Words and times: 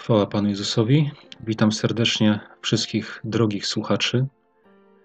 Chwała 0.00 0.26
Panu 0.26 0.48
Jezusowi. 0.48 1.10
Witam 1.40 1.72
serdecznie 1.72 2.40
wszystkich 2.62 3.20
drogich 3.24 3.66
słuchaczy. 3.66 4.26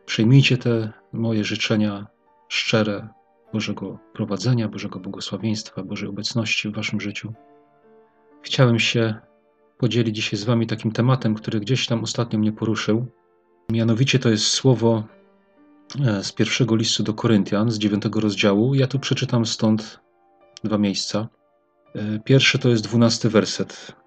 Przyjmijcie 0.06 0.58
te 0.58 0.92
moje 1.14 1.44
życzenia 1.44 2.08
szczere 2.50 3.08
Bożego 3.53 4.00
prowadzenia, 4.14 4.67
Bożego 4.67 5.00
błogosławieństwa, 5.00 5.83
Bożej 5.83 6.10
obecności 6.10 6.69
w 6.69 6.76
Waszym 6.76 7.01
życiu. 7.01 7.33
Chciałem 8.42 8.80
się 8.80 9.16
podzielić 9.78 10.16
dzisiaj 10.16 10.39
z 10.39 10.44
Wami 10.44 10.68
takim 10.68 10.92
tematem, 10.92 11.36
który 11.36 11.59
gdzieś 11.59 11.88
tam 11.88 12.04
ostatnio 12.04 12.39
mnie 12.39 12.52
poruszył. 12.52 13.05
Mianowicie 13.70 14.20
to 14.20 14.30
jest 14.30 14.46
słowo 14.46 15.04
e, 16.05 16.23
z 16.23 16.32
pierwszego 16.32 16.75
listu 16.75 17.04
do 17.04 17.14
Koryntian, 17.14 17.71
z 17.71 17.77
dziewiątego 17.77 18.20
rozdziału. 18.20 18.75
Ja 18.75 18.88
tu 18.88 19.00
przeczytam 19.00 19.46
stąd 19.46 20.00
dwa 20.64 20.77
miejsca. 20.77 21.27
E, 21.96 22.20
pierwszy 22.20 22.59
to 22.59 22.70
jest 22.70 22.84
dwunasty 22.84 23.30
werset. 23.30 24.05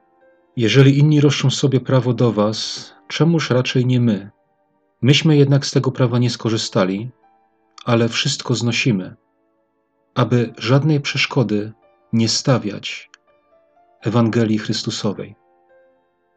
Jeżeli 0.58 0.98
inni 0.98 1.20
roszczą 1.20 1.50
sobie 1.50 1.80
prawo 1.80 2.14
do 2.14 2.32
was, 2.32 2.92
czemuż 3.08 3.50
raczej 3.50 3.86
nie 3.86 4.00
my? 4.00 4.30
Myśmy 5.02 5.36
jednak 5.36 5.66
z 5.66 5.70
tego 5.70 5.92
prawa 5.92 6.18
nie 6.18 6.30
skorzystali, 6.30 7.10
ale 7.84 8.08
wszystko 8.08 8.54
znosimy, 8.54 9.16
aby 10.14 10.52
żadnej 10.58 11.00
przeszkody 11.00 11.72
nie 12.12 12.28
stawiać 12.28 13.10
Ewangelii 14.00 14.58
Chrystusowej. 14.58 15.36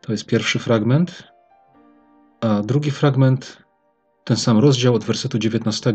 To 0.01 0.11
jest 0.11 0.25
pierwszy 0.25 0.59
fragment, 0.59 1.23
a 2.41 2.61
drugi 2.61 2.91
fragment, 2.91 3.63
ten 4.23 4.37
sam 4.37 4.59
rozdział 4.59 4.95
od 4.95 5.03
wersetu 5.03 5.39
19. 5.39 5.93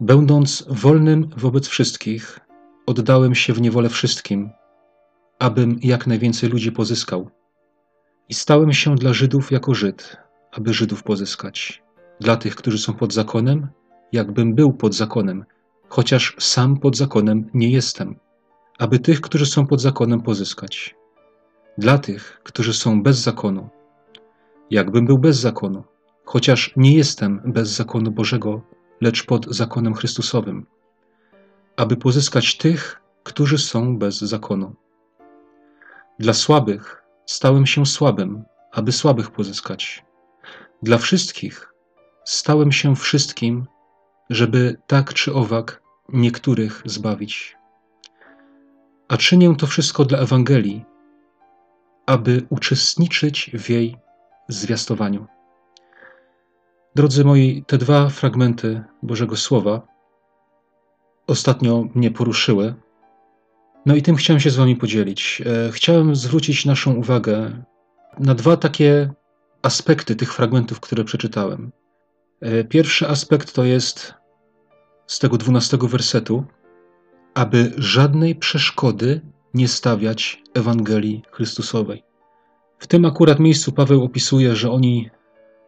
Będąc 0.00 0.64
wolnym 0.68 1.30
wobec 1.36 1.68
wszystkich, 1.68 2.40
oddałem 2.86 3.34
się 3.34 3.52
w 3.52 3.60
niewolę 3.60 3.88
wszystkim, 3.88 4.50
abym 5.42 5.78
jak 5.82 6.06
najwięcej 6.06 6.50
ludzi 6.50 6.72
pozyskał. 6.72 7.30
I 8.28 8.34
stałem 8.34 8.72
się 8.72 8.94
dla 8.94 9.12
Żydów 9.12 9.52
jako 9.52 9.74
Żyd, 9.74 10.16
aby 10.52 10.74
Żydów 10.74 11.02
pozyskać. 11.02 11.82
Dla 12.20 12.36
tych, 12.36 12.56
którzy 12.56 12.78
są 12.78 12.94
pod 12.94 13.12
zakonem, 13.12 13.68
jakbym 14.12 14.54
był 14.54 14.72
pod 14.72 14.94
zakonem, 14.94 15.44
chociaż 15.88 16.36
sam 16.38 16.78
pod 16.78 16.96
zakonem 16.96 17.50
nie 17.54 17.70
jestem, 17.70 18.16
aby 18.78 18.98
tych, 18.98 19.20
którzy 19.20 19.46
są 19.46 19.66
pod 19.66 19.80
zakonem, 19.80 20.20
pozyskać. 20.20 20.94
Dla 21.78 21.98
tych, 21.98 22.40
którzy 22.42 22.74
są 22.74 23.02
bez 23.02 23.18
zakonu, 23.18 23.68
jakbym 24.70 25.06
był 25.06 25.18
bez 25.18 25.36
zakonu, 25.36 25.84
chociaż 26.24 26.72
nie 26.76 26.94
jestem 26.94 27.40
bez 27.44 27.68
zakonu 27.68 28.10
Bożego, 28.10 28.62
lecz 29.00 29.26
pod 29.26 29.46
zakonem 29.54 29.94
Chrystusowym, 29.94 30.66
aby 31.76 31.96
pozyskać 31.96 32.56
tych, 32.56 33.00
którzy 33.22 33.58
są 33.58 33.98
bez 33.98 34.18
zakonu. 34.18 34.81
Dla 36.18 36.32
słabych 36.32 37.02
stałem 37.26 37.66
się 37.66 37.86
słabym, 37.86 38.44
aby 38.72 38.92
słabych 38.92 39.30
pozyskać. 39.30 40.04
Dla 40.82 40.98
wszystkich 40.98 41.74
stałem 42.24 42.72
się 42.72 42.96
wszystkim, 42.96 43.66
żeby 44.30 44.76
tak 44.86 45.14
czy 45.14 45.34
owak 45.34 45.82
niektórych 46.08 46.82
zbawić. 46.84 47.56
A 49.08 49.16
czynię 49.16 49.54
to 49.56 49.66
wszystko 49.66 50.04
dla 50.04 50.18
Ewangelii, 50.18 50.84
aby 52.06 52.46
uczestniczyć 52.50 53.50
w 53.54 53.70
jej 53.70 53.96
zwiastowaniu. 54.48 55.26
Drodzy 56.94 57.24
moi, 57.24 57.64
te 57.66 57.78
dwa 57.78 58.08
fragmenty 58.08 58.84
Bożego 59.02 59.36
Słowa 59.36 59.82
ostatnio 61.26 61.84
mnie 61.94 62.10
poruszyły 62.10 62.74
no 63.86 63.94
i 63.94 64.02
tym 64.02 64.16
chciałem 64.16 64.40
się 64.40 64.50
z 64.50 64.56
Wami 64.56 64.76
podzielić. 64.76 65.42
E, 65.46 65.72
chciałem 65.72 66.16
zwrócić 66.16 66.64
naszą 66.64 66.94
uwagę 66.94 67.64
na 68.18 68.34
dwa 68.34 68.56
takie 68.56 69.10
aspekty 69.62 70.16
tych 70.16 70.34
fragmentów, 70.34 70.80
które 70.80 71.04
przeczytałem. 71.04 71.72
E, 72.40 72.64
pierwszy 72.64 73.08
aspekt 73.08 73.52
to 73.52 73.64
jest 73.64 74.14
z 75.06 75.18
tego 75.18 75.38
dwunastego 75.38 75.88
wersetu, 75.88 76.44
aby 77.34 77.72
żadnej 77.76 78.34
przeszkody 78.34 79.20
nie 79.54 79.68
stawiać 79.68 80.42
Ewangelii 80.54 81.22
Chrystusowej. 81.30 82.02
W 82.78 82.86
tym 82.86 83.04
akurat 83.04 83.40
miejscu 83.40 83.72
Paweł 83.72 84.04
opisuje, 84.04 84.56
że 84.56 84.70
oni 84.70 85.10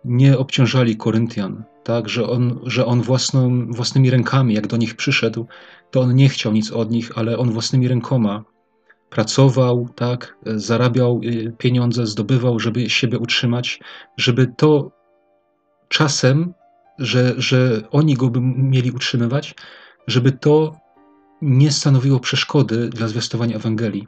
nie 0.04 0.38
obciążali 0.38 0.96
Koryntian, 0.96 1.64
tak, 1.84 2.08
że 2.08 2.28
on, 2.28 2.60
że 2.66 2.86
on 2.86 3.02
własną, 3.02 3.66
własnymi 3.66 4.10
rękami, 4.10 4.54
jak 4.54 4.66
do 4.66 4.76
nich 4.76 4.96
przyszedł, 4.96 5.46
to 5.90 6.00
on 6.00 6.14
nie 6.14 6.28
chciał 6.28 6.52
nic 6.52 6.72
od 6.72 6.90
nich, 6.90 7.18
ale 7.18 7.38
on 7.38 7.50
własnymi 7.50 7.88
rękoma 7.88 8.44
pracował, 9.10 9.88
tak, 9.94 10.36
zarabiał 10.46 11.20
y, 11.24 11.52
pieniądze, 11.58 12.06
zdobywał, 12.06 12.60
żeby 12.60 12.90
siebie 12.90 13.18
utrzymać, 13.18 13.80
żeby 14.16 14.46
to 14.56 14.90
czasem, 15.88 16.54
że, 16.98 17.34
że 17.36 17.82
oni 17.90 18.14
go 18.14 18.28
by 18.28 18.40
mieli 18.40 18.90
utrzymywać, 18.90 19.54
żeby 20.06 20.32
to 20.32 20.76
nie 21.42 21.70
stanowiło 21.70 22.20
przeszkody 22.20 22.88
dla 22.88 23.08
zwiastowania 23.08 23.56
Ewangelii. 23.56 24.06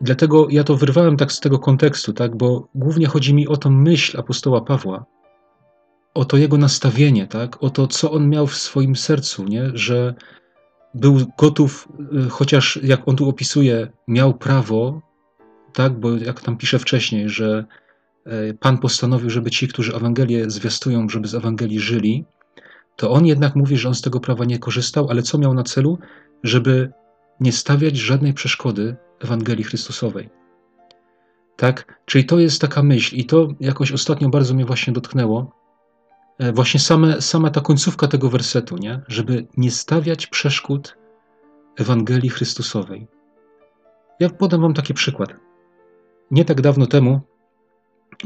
Dlatego 0.00 0.46
ja 0.50 0.64
to 0.64 0.76
wyrwałem 0.76 1.16
tak 1.16 1.32
z 1.32 1.40
tego 1.40 1.58
kontekstu, 1.58 2.12
tak, 2.12 2.36
bo 2.36 2.68
głównie 2.74 3.06
chodzi 3.06 3.34
mi 3.34 3.48
o 3.48 3.56
tą 3.56 3.70
myśl 3.70 4.20
apostoła 4.20 4.60
Pawła, 4.60 5.04
o 6.14 6.24
to 6.24 6.36
jego 6.36 6.58
nastawienie, 6.58 7.26
tak, 7.26 7.62
o 7.62 7.70
to, 7.70 7.86
co 7.86 8.12
on 8.12 8.28
miał 8.28 8.46
w 8.46 8.56
swoim 8.56 8.96
sercu, 8.96 9.44
nie, 9.44 9.70
że 9.74 10.14
był 10.94 11.26
gotów, 11.38 11.88
y, 12.26 12.30
chociaż 12.30 12.78
jak 12.82 13.08
on 13.08 13.16
tu 13.16 13.28
opisuje, 13.28 13.88
miał 14.08 14.34
prawo, 14.34 15.02
tak, 15.72 16.00
bo 16.00 16.16
jak 16.16 16.40
tam 16.40 16.56
pisze 16.56 16.78
wcześniej, 16.78 17.28
że 17.28 17.64
e, 18.26 18.54
Pan 18.54 18.78
postanowił, 18.78 19.30
żeby 19.30 19.50
ci, 19.50 19.68
którzy 19.68 19.94
Ewangelię 19.94 20.50
zwiastują, 20.50 21.08
żeby 21.08 21.28
z 21.28 21.34
Ewangelii 21.34 21.80
żyli, 21.80 22.24
to 22.96 23.10
on 23.10 23.26
jednak 23.26 23.56
mówi, 23.56 23.76
że 23.76 23.88
on 23.88 23.94
z 23.94 24.00
tego 24.00 24.20
prawa 24.20 24.44
nie 24.44 24.58
korzystał, 24.58 25.10
ale 25.10 25.22
co 25.22 25.38
miał 25.38 25.54
na 25.54 25.62
celu? 25.62 25.98
Żeby 26.42 26.92
nie 27.40 27.52
stawiać 27.52 27.96
żadnej 27.96 28.34
przeszkody 28.34 28.96
Ewangelii 29.20 29.64
Chrystusowej. 29.64 30.30
Tak? 31.56 32.00
Czyli 32.06 32.24
to 32.24 32.38
jest 32.38 32.60
taka 32.60 32.82
myśl, 32.82 33.16
i 33.16 33.24
to 33.24 33.48
jakoś 33.60 33.92
ostatnio 33.92 34.28
bardzo 34.28 34.54
mnie 34.54 34.64
właśnie 34.64 34.92
dotknęło. 34.92 35.61
E, 36.38 36.52
właśnie 36.52 36.80
same, 36.80 37.22
sama 37.22 37.50
ta 37.50 37.60
końcówka 37.60 38.08
tego 38.08 38.30
wersetu, 38.30 38.76
nie? 38.76 39.00
żeby 39.08 39.46
nie 39.56 39.70
stawiać 39.70 40.26
przeszkód 40.26 40.96
Ewangelii 41.76 42.30
Chrystusowej. 42.30 43.06
Ja 44.20 44.30
podam 44.30 44.60
Wam 44.60 44.74
taki 44.74 44.94
przykład. 44.94 45.30
Nie 46.30 46.44
tak 46.44 46.60
dawno 46.60 46.86
temu 46.86 47.20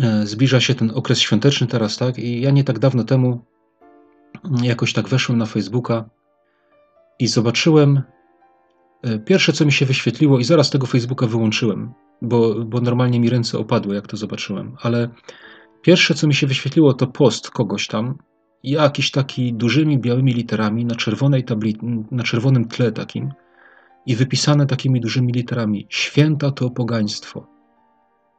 e, 0.02 0.26
zbliża 0.26 0.60
się 0.60 0.74
ten 0.74 0.92
okres 0.94 1.18
świąteczny 1.18 1.66
teraz, 1.66 1.96
tak? 1.96 2.18
I 2.18 2.40
ja 2.40 2.50
nie 2.50 2.64
tak 2.64 2.78
dawno 2.78 3.04
temu 3.04 3.44
jakoś 4.62 4.92
tak 4.92 5.08
weszłem 5.08 5.38
na 5.38 5.46
Facebooka 5.46 6.04
i 7.18 7.26
zobaczyłem 7.26 8.02
E, 9.02 9.18
pierwsze, 9.18 9.52
co 9.52 9.64
mi 9.64 9.72
się 9.72 9.86
wyświetliło, 9.86 10.38
i 10.38 10.44
zaraz 10.44 10.70
tego 10.70 10.86
Facebooka 10.86 11.26
wyłączyłem, 11.26 11.92
bo, 12.22 12.54
bo 12.54 12.80
normalnie 12.80 13.20
mi 13.20 13.30
ręce 13.30 13.58
opadły, 13.58 13.94
jak 13.94 14.06
to 14.06 14.16
zobaczyłem, 14.16 14.76
ale 14.82 15.08
pierwsze, 15.82 16.14
co 16.14 16.26
mi 16.26 16.34
się 16.34 16.46
wyświetliło, 16.46 16.94
to 16.94 17.06
post 17.06 17.50
kogoś 17.50 17.86
tam, 17.86 18.18
jakiś 18.62 19.10
taki 19.10 19.54
dużymi 19.54 19.98
białymi 19.98 20.32
literami 20.32 20.84
na 20.84 20.94
czerwonej 20.94 21.44
tabli, 21.44 21.78
na 22.10 22.22
czerwonym 22.22 22.68
tle 22.68 22.92
takim 22.92 23.32
i 24.06 24.16
wypisane 24.16 24.66
takimi 24.66 25.00
dużymi 25.00 25.32
literami: 25.32 25.86
Święta 25.88 26.50
to 26.50 26.70
pogaństwo. 26.70 27.46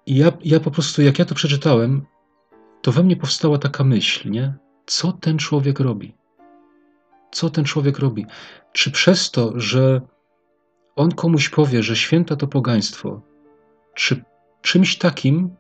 I 0.06 0.16
ja, 0.16 0.32
ja 0.44 0.60
po 0.60 0.72
prostu, 0.72 1.02
jak 1.02 1.20
ja 1.20 1.26
to 1.26 1.36
przeczytałem, 1.36 2.06
to 2.82 2.92
we 2.92 3.04
mnie 3.04 3.16
powstała 3.16 3.58
taka 3.58 3.84
myśl, 3.84 4.30
nie? 4.30 4.54
Co 4.86 5.12
ten 5.12 5.38
człowiek 5.38 5.80
robi? 5.80 6.16
Co 7.32 7.50
ten 7.50 7.66
człowiek 7.66 8.00
robi? 8.00 8.26
Czy 8.74 8.92
przez 8.92 9.32
to, 9.32 9.54
że 9.56 10.02
on 10.96 11.12
komuś 11.12 11.50
powie, 11.50 11.84
że 11.84 11.96
święta 11.96 12.36
to 12.36 12.48
pogaństwo, 12.48 13.22
czy 13.96 14.24
czymś 14.62 14.98
takim 14.98 15.56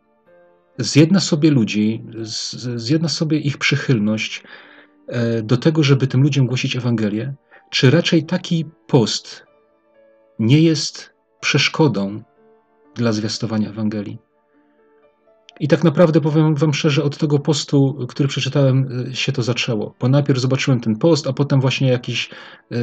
zjedna 0.77 1.19
sobie 1.19 1.51
ludzi, 1.51 2.03
zjedna 2.75 3.09
sobie 3.09 3.39
ich 3.39 3.57
przychylność 3.57 4.43
e, 5.07 5.41
do 5.41 5.57
tego, 5.57 5.83
żeby 5.83 6.07
tym 6.07 6.21
ludziom 6.21 6.47
głosić 6.47 6.75
Ewangelię, 6.75 7.33
czy 7.69 7.91
raczej 7.91 8.25
taki 8.25 8.65
post 8.87 9.45
nie 10.39 10.61
jest 10.61 11.13
przeszkodą 11.39 12.23
dla 12.95 13.11
zwiastowania 13.11 13.69
Ewangelii? 13.69 14.17
I 15.59 15.67
tak 15.67 15.83
naprawdę 15.83 16.21
powiem 16.21 16.55
Wam 16.55 16.73
szczerze, 16.73 17.03
od 17.03 17.17
tego 17.17 17.39
postu, 17.39 18.05
który 18.09 18.29
przeczytałem, 18.29 19.07
e, 19.11 19.15
się 19.15 19.31
to 19.31 19.43
zaczęło. 19.43 19.95
Bo 19.99 20.09
najpierw 20.09 20.39
zobaczyłem 20.39 20.79
ten 20.79 20.95
post, 20.95 21.27
a 21.27 21.33
potem 21.33 21.61
właśnie 21.61 21.89
jakiś 21.89 22.29
e, 22.71 22.77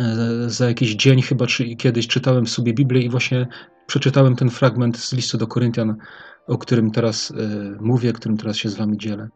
E, 0.00 0.50
za 0.50 0.68
jakiś 0.68 0.94
dzień 0.94 1.22
chyba, 1.22 1.46
czy 1.46 1.76
kiedyś 1.76 2.08
czytałem 2.08 2.46
sobie 2.46 2.74
Biblię 2.74 3.02
i 3.02 3.08
właśnie 3.08 3.46
przeczytałem 3.86 4.36
ten 4.36 4.50
fragment 4.50 4.98
z 4.98 5.12
listu 5.12 5.38
do 5.38 5.46
Koryntian, 5.46 5.96
o 6.46 6.58
którym 6.58 6.90
teraz 6.90 7.30
e, 7.30 7.34
mówię, 7.80 8.12
którym 8.12 8.36
teraz 8.36 8.56
się 8.56 8.68
z 8.68 8.74
wami 8.74 8.98
dzielę. 8.98 9.28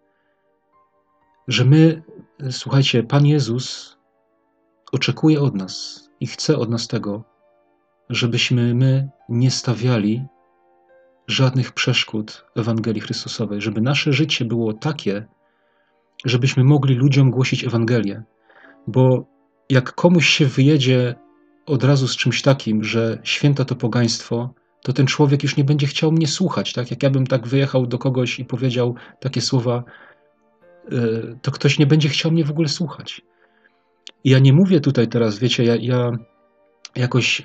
Że 1.48 1.64
my, 1.64 2.02
słuchajcie, 2.50 3.02
Pan 3.02 3.26
Jezus 3.26 3.96
oczekuje 4.92 5.40
od 5.40 5.54
nas 5.54 6.06
i 6.20 6.26
chce 6.26 6.56
od 6.56 6.70
nas 6.70 6.88
tego, 6.88 7.24
żebyśmy 8.10 8.74
my 8.74 9.08
nie 9.28 9.50
stawiali 9.50 10.24
żadnych 11.26 11.72
przeszkód 11.72 12.44
Ewangelii 12.56 13.00
Chrystusowej, 13.00 13.60
żeby 13.60 13.80
nasze 13.80 14.12
życie 14.12 14.44
było 14.44 14.72
takie, 14.72 15.26
żebyśmy 16.24 16.64
mogli 16.64 16.94
ludziom 16.94 17.30
głosić 17.30 17.64
Ewangelię. 17.64 18.22
Bo 18.86 19.26
jak 19.70 19.94
komuś 19.94 20.28
się 20.28 20.46
wyjedzie 20.46 21.14
od 21.66 21.84
razu 21.84 22.08
z 22.08 22.16
czymś 22.16 22.42
takim, 22.42 22.84
że 22.84 23.18
święta 23.22 23.64
to 23.64 23.74
pogaństwo, 23.74 24.54
to 24.82 24.92
ten 24.92 25.06
człowiek 25.06 25.42
już 25.42 25.56
nie 25.56 25.64
będzie 25.64 25.86
chciał 25.86 26.12
mnie 26.12 26.26
słuchać. 26.26 26.72
Tak? 26.72 26.90
Jak 26.90 27.02
ja 27.02 27.10
bym 27.10 27.26
tak 27.26 27.46
wyjechał 27.46 27.86
do 27.86 27.98
kogoś 27.98 28.38
i 28.38 28.44
powiedział 28.44 28.94
takie 29.20 29.40
słowa, 29.40 29.84
e, 30.92 30.98
to 31.42 31.50
ktoś 31.50 31.78
nie 31.78 31.86
będzie 31.86 32.08
chciał 32.08 32.32
mnie 32.32 32.44
w 32.44 32.50
ogóle 32.50 32.68
słuchać. 32.68 33.22
I 34.24 34.30
ja 34.30 34.38
nie 34.38 34.52
mówię 34.52 34.80
tutaj 34.80 35.08
teraz, 35.08 35.38
wiecie, 35.38 35.64
ja, 35.64 35.76
ja 35.76 36.12
jakoś 36.96 37.42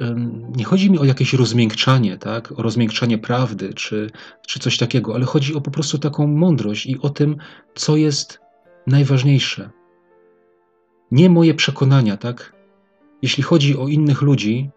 nie 0.56 0.63
chodzi 0.63 0.92
mi 0.92 1.00
o 1.00 1.04
jakieś 1.04 1.33
rozmiękczanie, 1.33 2.18
tak? 2.18 2.51
o 2.51 2.62
rozmiękczanie 2.62 3.18
prawdy 3.18 3.74
czy, 3.74 4.10
czy 4.48 4.60
coś 4.60 4.77
takiego, 4.77 5.16
ale 5.16 5.25
chodzi 5.25 5.56
o 5.56 5.62
po 5.62 5.72
prostu 5.72 5.98
taką 5.98 6.27
mądrość 6.27 6.86
i 6.86 7.00
o 7.01 7.10
tym, 7.10 7.38
co 7.75 7.95
jest 7.95 8.39
najważniejsze. 8.88 9.69
Nie 11.12 11.30
moje 11.30 11.54
przekonania, 11.54 12.18
tak? 12.18 12.54
Jeśli 13.22 13.44
chodzi 13.44 13.77
o 13.77 13.88
innych 13.88 14.22
ludzi, 14.22 14.69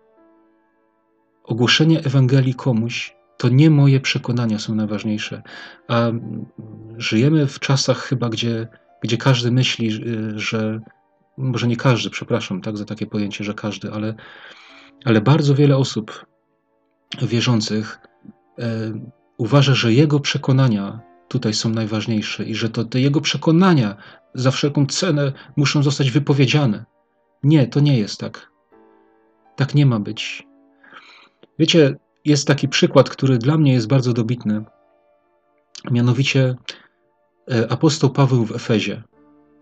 ogłoszenie 1.44 1.98
Ewangelii 2.04 2.54
komuś 2.54 3.14
to 3.36 3.48
nie 3.48 3.70
moje 3.70 4.00
przekonania 4.00 4.58
są 4.58 4.74
najważniejsze. 4.74 5.42
A 5.88 6.10
żyjemy 6.96 7.46
w 7.46 7.58
czasach 7.58 7.98
chyba, 7.98 8.28
gdzie, 8.28 8.68
gdzie 9.02 9.16
każdy 9.16 9.50
myśli, 9.50 9.90
że 10.34 10.80
może 11.36 11.68
nie 11.68 11.76
każdy, 11.76 12.10
przepraszam, 12.10 12.60
tak, 12.60 12.76
za 12.76 12.84
takie 12.84 13.06
pojęcie, 13.06 13.44
że 13.44 13.54
każdy, 13.54 13.92
ale, 13.92 14.14
ale 15.04 15.20
bardzo 15.20 15.54
wiele 15.54 15.76
osób 15.76 16.26
wierzących 17.22 17.98
e, 18.58 18.92
uważa, 19.38 19.74
że 19.74 19.92
jego 19.92 20.20
przekonania 20.20 21.00
tutaj 21.28 21.54
są 21.54 21.68
najważniejsze 21.68 22.44
i 22.44 22.54
że 22.54 22.68
to 22.68 22.84
te 22.84 23.00
jego 23.00 23.20
przekonania 23.20 23.96
za 24.34 24.50
wszelką 24.50 24.86
cenę 24.86 25.32
muszą 25.56 25.82
zostać 25.82 26.10
wypowiedziane. 26.10 26.84
Nie, 27.42 27.66
to 27.66 27.80
nie 27.80 27.98
jest 27.98 28.20
tak. 28.20 28.50
Tak 29.56 29.74
nie 29.74 29.86
ma 29.86 30.00
być. 30.00 30.46
Wiecie, 31.58 31.96
jest 32.24 32.46
taki 32.46 32.68
przykład, 32.68 33.10
który 33.10 33.38
dla 33.38 33.58
mnie 33.58 33.72
jest 33.72 33.88
bardzo 33.88 34.12
dobitny. 34.12 34.64
Mianowicie 35.90 36.54
e, 37.50 37.72
apostoł 37.72 38.10
Paweł 38.10 38.44
w 38.44 38.52
Efezie. 38.52 39.02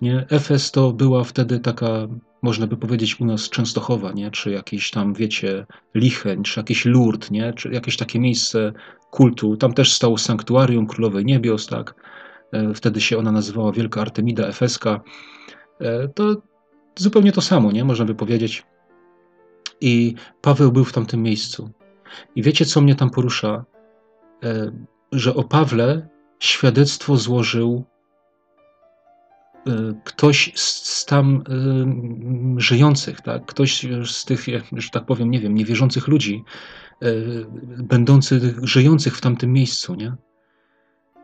Nie? 0.01 0.27
Efes 0.31 0.71
to 0.71 0.93
była 0.93 1.25
wtedy 1.25 1.61
taka, 1.61 2.09
można 2.43 2.67
by 2.67 2.77
powiedzieć 2.77 3.21
u 3.21 3.25
nas 3.25 3.49
Częstochowa, 3.49 4.13
nie? 4.13 4.31
czy 4.31 4.51
jakiś 4.51 4.91
tam, 4.91 5.15
wiecie, 5.15 5.67
Licheń, 5.95 6.43
czy 6.43 6.61
jakiś 6.61 6.85
Lourdes, 6.85 7.31
nie? 7.31 7.53
czy 7.53 7.69
jakieś 7.69 7.97
takie 7.97 8.21
miejsce 8.21 8.73
kultu. 9.11 9.57
Tam 9.57 9.75
też 9.75 9.93
stało 9.93 10.19
sanktuarium 10.19 10.87
Królowej 10.87 11.25
Niebios, 11.25 11.67
tak? 11.67 11.95
E, 12.53 12.75
wtedy 12.75 13.01
się 13.01 13.19
ona 13.19 13.33
nazywała 13.33 13.73
Wielka 13.73 14.01
Artemida 14.01 14.47
Efeska. 14.47 15.01
E, 15.81 16.09
to 16.09 16.43
zupełnie 16.97 17.33
to 17.33 17.41
samo, 17.41 17.73
nie? 17.73 17.85
Można 17.85 18.05
by 18.05 18.15
powiedzieć. 18.15 18.65
I 19.81 20.15
Paweł 20.41 20.73
był 20.73 20.85
w 20.85 20.93
tamtym 20.93 21.23
miejscu. 21.23 21.71
I 22.37 22.43
wiecie, 22.43 22.65
co 22.65 22.81
mnie 22.81 22.95
tam 22.95 23.11
porusza? 23.11 23.65
E, 24.43 24.73
że 25.13 25.35
o 25.35 25.45
Pawle 25.45 26.09
świadectwo 26.39 27.17
złożył 27.17 27.85
Y, 29.69 29.95
ktoś 30.05 30.53
z 30.55 31.05
tam 31.05 31.43
y, 32.57 32.61
żyjących, 32.61 33.21
tak? 33.21 33.47
ktoś 33.47 33.87
z 34.05 34.25
tych, 34.25 34.47
że 34.73 34.91
tak 34.93 35.07
powiem, 35.07 35.31
nie 35.31 35.41
wiem, 35.41 35.55
niewierzących 35.55 36.09
ludzi, 36.09 36.45
będących, 37.79 38.43
żyjących 38.63 39.17
w 39.17 39.21
tamtym 39.21 39.53
miejscu, 39.53 39.95
nie? 39.95 40.17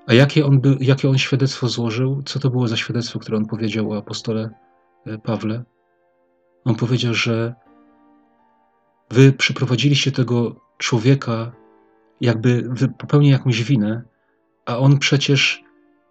A 0.07 0.15
jakie 0.15 0.47
on, 0.47 0.61
by, 0.61 0.77
jakie 0.81 1.09
on 1.09 1.19
świadectwo 1.19 1.69
złożył? 1.69 2.23
Co 2.23 2.39
to 2.39 2.51
było 2.51 2.69
za 2.69 2.77
świadectwo, 2.77 3.19
które 3.19 3.37
on 3.37 3.47
powiedział 3.47 3.93
o 3.93 3.99
apostole 3.99 4.51
Pawle? 5.23 5.65
On 6.65 6.75
powiedział, 6.75 7.15
że 7.15 7.55
wy 9.11 9.33
przyprowadziliście 9.33 10.13
tego 10.13 10.61
człowieka, 10.79 11.53
jakby 12.21 12.71
popełnił 12.99 13.33
jakąś 13.33 13.63
winę, 13.63 14.03
a 14.67 14.79
on 14.79 14.99
przecież 14.99 15.63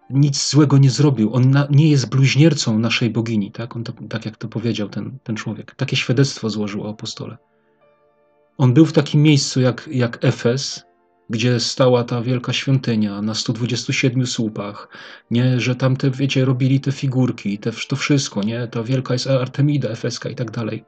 nic 0.10 0.50
złego 0.50 0.78
nie 0.78 0.90
zrobił. 0.90 1.34
On 1.34 1.52
na, 1.52 1.68
nie 1.72 1.90
jest 1.90 2.10
bluźniercą 2.10 2.80
naszej 2.80 3.10
bogini, 3.10 3.52
tak? 3.52 3.75
On 3.75 3.84
to, 3.84 3.94
tak 4.10 4.25
jak 4.25 4.38
to 4.38 4.48
powiedział 4.48 4.90
ten, 4.90 5.18
ten 5.24 5.36
człowiek. 5.36 5.75
Takie 5.75 5.96
świadectwo 5.96 6.50
złożył 6.50 6.84
o 6.84 6.90
apostole. 6.90 7.38
On 8.58 8.74
był 8.74 8.86
w 8.86 8.94
takim 8.94 9.22
miejscu 9.22 9.62
jak, 9.62 9.90
jak 9.92 10.25
Efes, 10.25 10.86
gdzie 11.30 11.60
stała 11.60 12.04
ta 12.04 12.22
wielka 12.22 12.54
świątynia 12.54 13.22
na 13.22 13.36
127 13.36 14.28
słupach, 14.28 14.90
nie, 15.31 15.60
że 15.60 15.75
tam 15.75 15.98
te, 15.98 16.12
wiecie, 16.12 16.46
robili 16.46 16.80
te 16.80 16.92
figurki, 16.92 17.58
te, 17.58 17.72
to 17.88 17.96
wszystko, 17.96 18.44
nie, 18.44 18.68
ta 18.68 18.84
wielka 18.84 19.13
jest 19.13 19.28
Artemida 19.28 19.90
efeska 19.90 20.30
i 20.30 20.36
tak 20.36 20.52
dalej. 20.52 20.86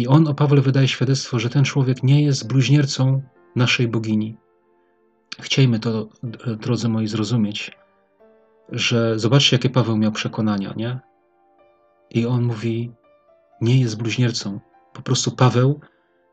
I 0.00 0.06
on 0.06 0.28
o 0.28 0.34
Pawle 0.34 0.60
wydaje 0.60 0.88
świadectwo, 0.88 1.38
że 1.38 1.50
ten 1.50 1.64
człowiek 1.64 2.02
nie 2.02 2.22
jest 2.22 2.48
bluźniercą 2.48 3.22
naszej 3.56 3.88
bogini. 3.88 4.36
Chciejmy 5.40 5.78
to, 5.78 6.08
drodzy 6.60 6.88
moi, 6.88 7.06
zrozumieć 7.06 7.80
że 8.72 9.18
zobaczcie, 9.18 9.56
jakie 9.56 9.70
Paweł 9.70 9.96
miał 9.96 10.12
przekonania, 10.12 10.74
nie? 10.76 11.00
I 12.10 12.26
on 12.26 12.42
mówi, 12.42 12.92
nie 13.60 13.80
jest 13.80 13.96
bluźniercą. 13.96 14.60
Po 14.92 15.02
prostu 15.02 15.30
Paweł, 15.30 15.80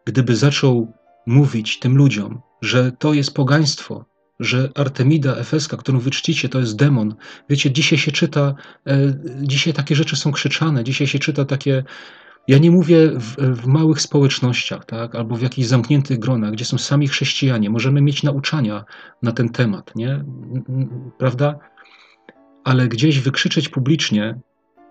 gdyby 0.05 0.35
zaczął 0.35 0.93
mówić 1.25 1.79
tym 1.79 1.97
ludziom, 1.97 2.41
że 2.61 2.91
to 2.91 3.13
jest 3.13 3.33
pogaństwo, 3.33 4.05
że 4.39 4.69
Artemida 4.75 5.35
Efeska, 5.35 5.77
którą 5.77 5.99
wy 5.99 6.11
czcicie, 6.11 6.49
to 6.49 6.59
jest 6.59 6.75
demon. 6.75 7.15
Wiecie, 7.49 7.71
dzisiaj 7.71 7.99
się 7.99 8.11
czyta, 8.11 8.55
e, 8.87 8.97
dzisiaj 9.41 9.73
takie 9.73 9.95
rzeczy 9.95 10.15
są 10.15 10.31
krzyczane, 10.31 10.83
dzisiaj 10.83 11.07
się 11.07 11.19
czyta 11.19 11.45
takie. 11.45 11.83
Ja 12.47 12.57
nie 12.57 12.71
mówię 12.71 13.11
w, 13.11 13.35
w, 13.35 13.67
małych 13.67 14.01
społecznościach, 14.01 14.85
tak, 14.85 15.15
albo 15.15 15.35
w 15.35 15.41
jakichś 15.41 15.67
zamkniętych 15.67 16.19
gronach, 16.19 16.51
gdzie 16.51 16.65
są 16.65 16.77
sami 16.77 17.07
chrześcijanie. 17.07 17.69
Możemy 17.69 18.01
mieć 18.01 18.23
nauczania 18.23 18.85
na 19.21 19.31
ten 19.31 19.49
temat, 19.49 19.95
nie? 19.95 20.25
Prawda? 21.17 21.59
ale 22.67 22.87
gdzieś 22.87 23.19
wykrzyczeć 23.19 23.69
publicznie 23.69 24.39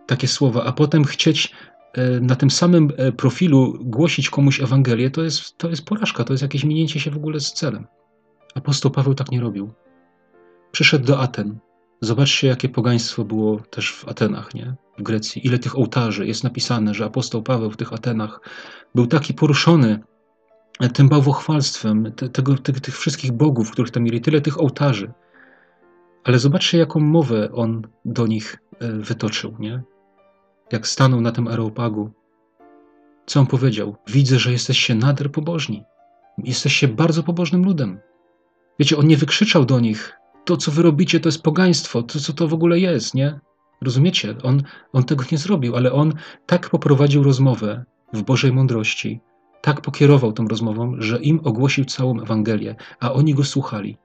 takie 0.06 0.28
słowa, 0.28 0.64
a 0.64 0.72
potem 0.72 1.04
chcieć 1.04 1.52
e, 1.92 2.20
na 2.20 2.36
tym 2.36 2.50
samym 2.50 2.92
e, 2.96 3.12
profilu 3.12 3.78
głosić 3.80 4.30
komuś 4.30 4.60
Ewangelię, 4.60 5.10
to 5.10 5.22
jest, 5.22 5.58
to 5.58 5.68
jest 5.68 5.84
porażka, 5.84 6.24
to 6.24 6.32
jest 6.32 6.42
jakieś 6.42 6.64
minięcie 6.64 7.00
się 7.00 7.10
w 7.10 7.16
ogóle 7.16 7.40
z 7.40 7.52
celem. 7.52 7.86
Apostoł 8.54 8.90
Paweł 8.90 9.14
tak 9.14 9.30
nie 9.30 9.40
robił. 9.40 9.72
Przyszedł 10.72 11.06
do 11.06 11.20
Aten. 11.20 11.58
Zobaczcie, 12.00 12.48
jakie 12.48 12.68
pogaństwo 12.68 13.24
było 13.24 13.60
też 13.60 13.92
w 13.92 14.08
Atenach, 14.08 14.54
nie? 14.54 14.74
W 14.98 15.02
Grecji. 15.02 15.46
Ile 15.46 15.58
tych 15.58 15.78
ołtarzy. 15.78 16.26
Jest 16.26 16.44
napisane, 16.44 16.94
że 16.94 17.04
apostoł 17.04 17.42
Paweł 17.42 17.70
w 17.70 17.76
tych 17.76 17.92
Atenach 17.92 18.40
był 18.94 19.06
taki 19.06 19.34
poruszony 19.34 20.00
tym 20.92 21.08
bałwochwalstwem 21.08 22.12
te, 22.12 22.28
tego, 22.28 22.58
tych, 22.58 22.80
tych 22.80 22.98
wszystkich 22.98 23.32
bogów, 23.32 23.70
których 23.70 23.90
tam 23.90 24.02
mieli, 24.02 24.20
tyle 24.20 24.40
tych 24.40 24.60
ołtarzy 24.60 25.12
ale 26.26 26.38
zobaczcie, 26.38 26.78
jaką 26.78 27.00
mowę 27.00 27.52
on 27.52 27.82
do 28.04 28.26
nich 28.26 28.56
e, 28.78 28.92
wytoczył, 28.92 29.56
nie? 29.58 29.82
Jak 30.72 30.86
stanął 30.86 31.20
na 31.20 31.32
tym 31.32 31.48
areopagu. 31.48 32.10
Co 33.26 33.40
on 33.40 33.46
powiedział? 33.46 33.96
Widzę, 34.06 34.38
że 34.38 34.52
jesteście 34.52 34.94
nader 34.94 35.32
pobożni. 35.32 35.84
Jesteście 36.38 36.88
bardzo 36.88 37.22
pobożnym 37.22 37.64
ludem. 37.64 38.00
Wiecie, 38.78 38.96
on 38.96 39.06
nie 39.06 39.16
wykrzyczał 39.16 39.64
do 39.64 39.80
nich, 39.80 40.16
to 40.44 40.56
co 40.56 40.70
wy 40.70 40.82
robicie 40.82 41.20
to 41.20 41.28
jest 41.28 41.42
pogaństwo, 41.42 42.02
to 42.02 42.20
co 42.20 42.32
to 42.32 42.48
w 42.48 42.54
ogóle 42.54 42.78
jest, 42.78 43.14
nie? 43.14 43.40
Rozumiecie? 43.80 44.34
On, 44.42 44.62
on 44.92 45.04
tego 45.04 45.24
nie 45.32 45.38
zrobił, 45.38 45.76
ale 45.76 45.92
on 45.92 46.14
tak 46.46 46.70
poprowadził 46.70 47.22
rozmowę 47.22 47.84
w 48.12 48.22
Bożej 48.22 48.52
mądrości, 48.52 49.20
tak 49.62 49.80
pokierował 49.80 50.32
tą 50.32 50.48
rozmową, 50.48 50.94
że 50.98 51.18
im 51.18 51.40
ogłosił 51.44 51.84
całą 51.84 52.20
Ewangelię, 52.20 52.76
a 53.00 53.12
oni 53.12 53.34
go 53.34 53.44
słuchali 53.44 53.98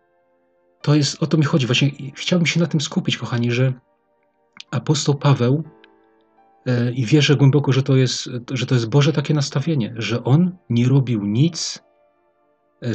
to 0.82 0.96
jest, 0.96 1.24
o 1.24 1.28
to 1.28 1.38
mi 1.38 1.44
chodzi. 1.44 1.66
Właśnie 1.66 1.92
chciałbym 2.16 2.46
się 2.46 2.60
na 2.60 2.68
tym 2.68 2.82
skupić, 2.82 3.18
kochani, 3.18 3.51
że 3.51 3.74
apostoł 4.72 5.16
Paweł 5.16 5.63
e, 6.66 6.92
i 6.92 7.06
wierzę 7.06 7.36
głęboko, 7.36 7.72
że 7.72 7.84
to, 7.84 7.96
jest, 7.96 8.30
że 8.51 8.66
to 8.66 8.75
jest 8.75 8.90
Boże 8.90 9.13
takie 9.13 9.34
nastawienie, 9.34 9.94
że 9.98 10.24
on 10.24 10.58
nie 10.70 10.88
robił 10.88 11.25
nic, 11.25 11.84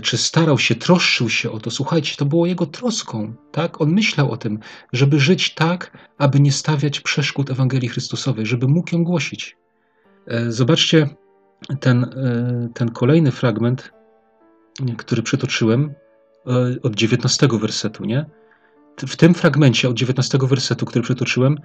czy 0.02 0.16
starał 0.16 0.58
się, 0.58 0.74
troszczył 0.74 1.28
się 1.28 1.50
o 1.50 1.60
to. 1.60 1.70
Słuchajcie, 1.70 2.16
to 2.16 2.24
było 2.24 2.46
jego 2.46 2.66
troską, 2.66 3.34
tak? 3.52 3.80
On 3.80 3.92
myślał 3.92 4.30
o 4.30 4.36
tym, 4.36 4.58
żeby 4.92 5.20
żyć 5.20 5.54
tak, 5.54 5.98
aby 6.18 6.40
nie 6.40 6.52
stawiać 6.52 7.00
przeszkód 7.00 7.50
Ewangelii 7.50 7.88
Chrystusowej, 7.88 8.46
żeby 8.46 8.68
mógł 8.68 8.96
ją 8.96 9.04
głosić. 9.04 9.56
E, 10.26 10.52
zobaczcie 10.52 11.08
ten, 11.80 12.06
ten 12.74 12.90
kolejny 12.90 13.32
fragment, 13.32 13.92
który 14.96 15.22
przytoczyłem, 15.22 15.94
E, 16.46 16.76
od 16.82 16.94
19 16.94 17.48
wersetu, 17.60 18.04
nie? 18.04 18.26
W 18.98 19.16
tym 19.16 19.34
fragmencie 19.34 19.88
od 19.88 19.96
19 19.96 20.38
wersetu, 20.42 20.86
który 20.86 21.02
przytoczyłem, 21.02 21.56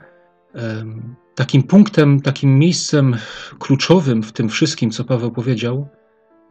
takim 1.35 1.63
punktem, 1.63 2.21
takim 2.21 2.59
miejscem 2.59 3.15
kluczowym 3.59 4.23
w 4.23 4.31
tym 4.31 4.49
wszystkim, 4.49 4.91
co 4.91 5.03
Paweł 5.03 5.31
powiedział, 5.31 5.87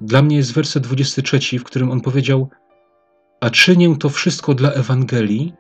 dla 0.01 0.23
mnie 0.23 0.37
jest 0.37 0.53
werset 0.53 0.83
23, 0.83 1.59
w 1.59 1.65
którym 1.65 1.91
on 1.91 2.01
powiedział: 2.01 2.49
a 3.41 3.51
czynię 3.51 3.97
to 3.97 4.09
wszystko 4.09 4.55
dla 4.55 4.73
Ewangelii, 4.73 5.53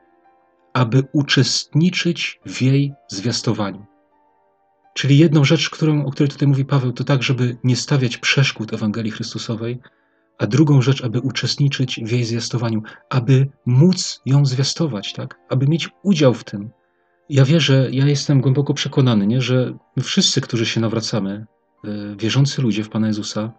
aby 0.72 1.02
uczestniczyć 1.12 2.40
w 2.46 2.62
jej 2.62 2.92
zwiastowaniu. 3.08 3.86
Czyli 4.94 5.18
jedną 5.18 5.44
rzecz, 5.44 5.70
którą, 5.70 6.06
o 6.06 6.10
której 6.10 6.30
tutaj 6.30 6.48
mówi 6.48 6.64
Paweł, 6.64 6.92
to 6.92 7.04
tak, 7.04 7.22
żeby 7.22 7.56
nie 7.64 7.76
stawiać 7.76 8.16
przeszkód 8.16 8.74
Ewangelii 8.74 9.10
Chrystusowej, 9.10 9.80
a 10.38 10.46
drugą 10.46 10.82
rzecz, 10.82 11.04
aby 11.04 11.20
uczestniczyć 11.20 12.00
w 12.04 12.10
jej 12.10 12.24
zwiastowaniu, 12.24 12.82
aby 13.10 13.48
móc 13.66 14.20
ją 14.26 14.46
zwiastować, 14.46 15.12
tak? 15.12 15.38
aby 15.48 15.66
mieć 15.66 15.88
udział 16.02 16.34
w 16.34 16.44
tym. 16.44 16.70
Ja 17.28 17.44
wierzę, 17.44 17.88
ja 17.92 18.06
jestem 18.06 18.40
głęboko 18.40 18.74
przekonany, 18.74 19.26
nie? 19.26 19.40
że 19.40 19.78
wszyscy, 20.02 20.40
którzy 20.40 20.66
się 20.66 20.80
nawracamy, 20.80 21.46
e, 21.84 22.16
wierzący 22.16 22.62
ludzie 22.62 22.84
w 22.84 22.88
Pana 22.88 23.06
Jezusa, 23.06 23.52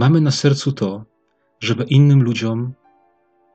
mamy 0.00 0.20
na 0.20 0.30
sercu 0.30 0.72
to, 0.72 1.04
żeby 1.60 1.84
innym 1.84 2.22
ludziom 2.22 2.72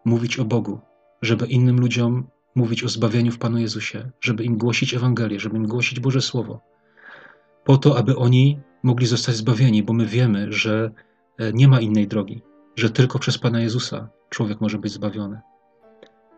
mówić 0.05 0.39
o 0.39 0.45
Bogu, 0.45 0.79
żeby 1.21 1.45
innym 1.45 1.79
ludziom 1.79 2.27
mówić 2.55 2.83
o 2.83 2.89
zbawieniu 2.89 3.31
w 3.31 3.37
Panu 3.37 3.57
Jezusie, 3.57 4.11
żeby 4.21 4.43
im 4.43 4.57
głosić 4.57 4.93
Ewangelię, 4.93 5.39
żeby 5.39 5.57
im 5.57 5.67
głosić 5.67 5.99
Boże 5.99 6.21
Słowo, 6.21 6.61
po 7.63 7.77
to, 7.77 7.97
aby 7.97 8.15
oni 8.15 8.59
mogli 8.83 9.07
zostać 9.07 9.35
zbawieni, 9.35 9.83
bo 9.83 9.93
my 9.93 10.05
wiemy, 10.05 10.53
że 10.53 10.91
e, 11.37 11.53
nie 11.53 11.67
ma 11.67 11.79
innej 11.79 12.07
drogi, 12.07 12.41
że 12.75 12.89
tylko 12.89 13.19
przez 13.19 13.37
Pana 13.37 13.59
Jezusa 13.61 14.09
człowiek 14.29 14.61
może 14.61 14.77
być 14.77 14.91
zbawiony. 14.91 15.41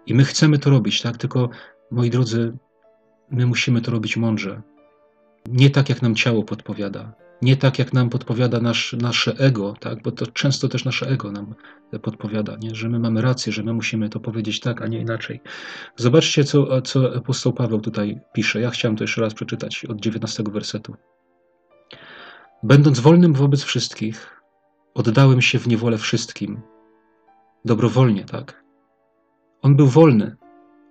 I 0.06 0.14
my 0.14 0.24
chcemy 0.24 0.60
to 0.60 0.70
robić, 0.70 1.02
tak? 1.02 1.18
Tylko, 1.18 1.50
moi 1.92 2.10
drodzy, 2.10 2.58
my 3.32 3.46
musimy 3.46 3.82
to 3.82 3.92
robić 3.92 4.18
mądrze. 4.18 4.62
Nie 5.48 5.70
tak, 5.70 5.90
jak 5.90 6.02
nam 6.02 6.16
ciało 6.16 6.44
podpowiada, 6.44 7.27
nie 7.42 7.58
tak, 7.58 7.80
jak 7.80 7.94
nam 7.94 8.10
podpowiada 8.10 8.60
nasz, 8.60 8.94
nasze 8.94 9.34
ego, 9.38 9.74
tak? 9.80 10.02
bo 10.02 10.12
to 10.12 10.28
często 10.28 10.68
też 10.68 10.86
nasze 10.86 11.08
ego 11.08 11.32
nam 11.32 11.56
podpowiada, 12.02 12.58
nie? 12.62 12.76
że 12.76 12.90
my 12.90 13.00
mamy 13.00 13.22
rację, 13.22 13.54
że 13.54 13.64
my 13.64 13.74
musimy 13.74 14.10
to 14.10 14.20
powiedzieć 14.20 14.60
tak, 14.60 14.82
a 14.82 14.88
nie 14.88 15.00
inaczej. 15.00 15.42
Zobaczcie, 15.96 16.44
co, 16.44 16.82
co 16.82 17.16
apostoł 17.16 17.54
Paweł 17.54 17.82
tutaj 17.82 18.20
pisze. 18.34 18.62
Ja 18.62 18.70
chciałem 18.70 18.98
to 18.98 19.04
jeszcze 19.04 19.22
raz 19.22 19.34
przeczytać 19.34 19.86
od 19.86 20.02
19 20.02 20.44
wersetu. 20.44 20.96
Będąc 22.64 23.00
wolnym 23.00 23.34
wobec 23.34 23.64
wszystkich, 23.64 24.42
oddałem 24.94 25.42
się 25.42 25.60
w 25.60 25.68
niewolę 25.68 25.98
wszystkim. 25.98 26.62
Dobrowolnie, 27.66 28.26
tak? 28.26 28.64
On 29.62 29.76
był 29.76 29.88
wolny. 29.88 30.36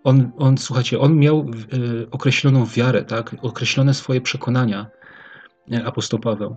On, 0.04 0.32
on 0.38 0.58
słuchajcie, 0.58 1.00
on 1.00 1.16
miał 1.16 1.50
y, 1.74 2.10
określoną 2.10 2.66
wiarę, 2.66 3.04
tak? 3.04 3.36
Określone 3.42 3.94
swoje 3.94 4.20
przekonania, 4.20 4.86
apostoł 5.84 6.20
Paweł. 6.20 6.56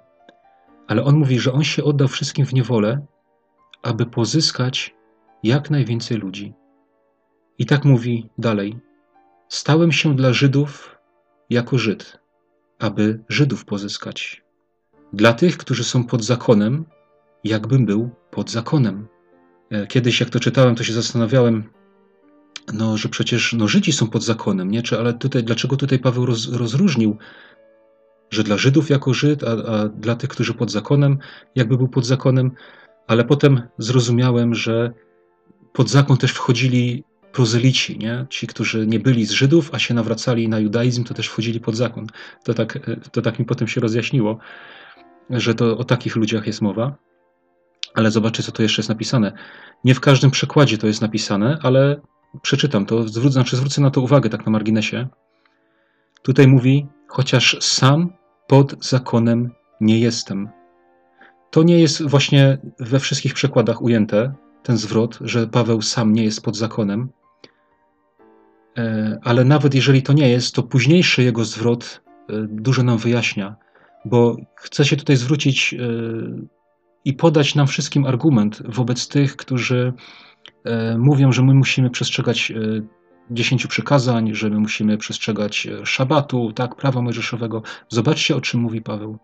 Ale 0.87 1.03
on 1.03 1.15
mówi, 1.15 1.39
że 1.39 1.53
on 1.53 1.63
się 1.63 1.83
oddał 1.83 2.07
wszystkim 2.07 2.45
w 2.45 2.53
niewolę, 2.53 3.05
aby 3.83 4.05
pozyskać 4.05 4.95
jak 5.43 5.69
najwięcej 5.69 6.17
ludzi. 6.17 6.53
I 7.57 7.65
tak 7.65 7.85
mówi 7.85 8.29
dalej: 8.37 8.79
Stałem 9.47 9.91
się 9.91 10.15
dla 10.15 10.33
Żydów 10.33 10.97
jako 11.49 11.77
Żyd, 11.77 12.19
aby 12.79 13.23
Żydów 13.29 13.65
pozyskać. 13.65 14.43
Dla 15.13 15.33
tych, 15.33 15.57
którzy 15.57 15.83
są 15.83 16.03
pod 16.03 16.23
zakonem, 16.23 16.85
jakbym 17.43 17.85
był 17.85 18.09
pod 18.31 18.51
zakonem. 18.51 19.07
E, 19.69 19.87
kiedyś, 19.87 20.19
jak 20.19 20.29
to 20.29 20.39
czytałem, 20.39 20.75
to 20.75 20.83
się 20.83 20.93
zastanawiałem, 20.93 21.63
no, 22.73 22.97
że 22.97 23.09
przecież 23.09 23.53
no, 23.53 23.67
Żydzi 23.67 23.91
są 23.91 24.07
pod 24.07 24.23
zakonem, 24.23 24.71
nie? 24.71 24.81
Czy, 24.81 24.99
ale 24.99 25.13
tutaj, 25.13 25.43
dlaczego 25.43 25.77
tutaj 25.77 25.99
Paweł 25.99 26.25
roz, 26.25 26.53
rozróżnił 26.53 27.17
że 28.29 28.43
dla 28.43 28.57
Żydów 28.57 28.89
jako 28.89 29.13
Żyd, 29.13 29.43
a, 29.43 29.51
a, 29.51 29.87
dla 29.87 30.15
tych, 30.15 30.29
którzy 30.29 30.53
pod 30.53 30.71
zakonem, 30.71 31.17
jakby 31.55 31.77
był 31.77 31.87
pod 31.87 32.05
zakonem, 32.05 32.51
ale 33.07 33.25
potem 33.25 33.61
zrozumiałem, 33.77 34.55
że 34.55 34.93
pod 35.73 35.89
zakon 35.89 36.17
też 36.17 36.31
wchodzili 36.31 37.03
prozelici, 37.31 37.97
nie? 37.97 38.25
ci, 38.29 38.47
którzy 38.47 38.87
nie 38.87 38.99
byli 38.99 39.25
z 39.25 39.31
Żydów, 39.31 39.69
a 39.73 39.79
się 39.79 39.93
nawracali 39.93 40.49
na 40.49 40.59
judaizm, 40.59 41.03
to 41.03 41.13
też 41.13 41.27
wchodzili 41.27 41.59
pod 41.59 41.75
zakon. 41.75 42.07
To 42.43 42.53
tak, 42.53 42.79
to 43.11 43.21
tak 43.21 43.39
mi 43.39 43.45
potem 43.45 43.67
się 43.67 43.81
rozjaśniło, 43.81 44.37
że 45.29 45.55
to 45.55 45.77
o 45.77 45.83
takich 45.83 46.15
ludziach 46.15 46.47
jest 46.47 46.61
mowa. 46.61 46.95
Ale 47.93 48.11
zobaczcie, 48.11 48.43
co 48.43 48.51
to 48.51 48.63
jeszcze 48.63 48.79
jest 48.79 48.89
napisane. 48.89 49.31
Nie 49.83 49.95
w 49.95 49.99
każdym 49.99 50.31
przekładzie 50.31 50.77
to 50.77 50.87
jest 50.87 51.01
napisane, 51.01 51.57
ale 51.61 52.01
przeczytam 52.41 52.85
to, 52.85 53.07
zwrócę, 53.07 53.33
znaczy 53.33 53.55
zwrócę 53.55 53.81
na 53.81 53.91
to 53.91 54.01
uwagę 54.01 54.29
tak 54.29 54.45
na 54.45 54.51
marginesie. 54.51 55.07
Tutaj 56.23 56.47
mówi, 56.47 56.87
chociaż 57.07 57.57
sam 57.59 58.13
pod 58.49 58.85
zakonem 58.85 59.51
nie 59.81 59.99
jestem. 59.99 60.49
To 61.51 61.63
nie 61.63 61.79
jest 61.79 62.07
właśnie 62.07 62.57
we 62.79 62.99
wszystkich 62.99 63.33
przekładach 63.33 63.81
ujęte, 63.81 64.33
ten 64.63 64.77
zwrot, 64.77 65.19
że 65.21 65.47
Paweł 65.47 65.81
sam 65.81 66.13
nie 66.13 66.23
jest 66.23 66.41
pod 66.41 66.57
zakonem. 66.57 67.09
E, 68.77 69.19
ale 69.23 69.45
nawet 69.45 69.75
jeżeli 69.75 70.03
to 70.03 70.13
nie 70.13 70.29
jest, 70.29 70.55
to 70.55 70.63
późniejszy 70.63 71.23
jego 71.23 71.45
zwrot 71.45 72.01
e, 72.29 72.33
dużo 72.49 72.83
nam 72.83 72.97
wyjaśnia, 72.97 73.55
bo 74.05 74.37
chce 74.55 74.85
się 74.85 74.95
tutaj 74.95 75.15
zwrócić 75.15 75.73
e, 75.73 75.77
i 77.05 77.13
podać 77.13 77.55
nam 77.55 77.67
wszystkim 77.67 78.05
argument 78.05 78.61
wobec 78.65 79.07
tych, 79.07 79.35
którzy 79.35 79.93
mówią, 80.97 81.31
że 81.31 81.43
my 81.43 81.53
musimy 81.53 81.89
przestrzegać 81.89 82.51
dziesięciu 83.31 83.67
przykazań, 83.67 84.35
że 84.35 84.49
my 84.49 84.59
musimy 84.59 84.97
przestrzegać 84.97 85.67
e, 85.67 85.85
szabatu, 85.85 86.53
tak, 86.53 86.75
prawa 86.75 87.01
mojżeszowego. 87.01 87.61
Zobaczcie, 87.89 88.35
o 88.35 88.41
czym 88.41 88.61
mówi 88.61 88.81
Paweł. 88.81 89.17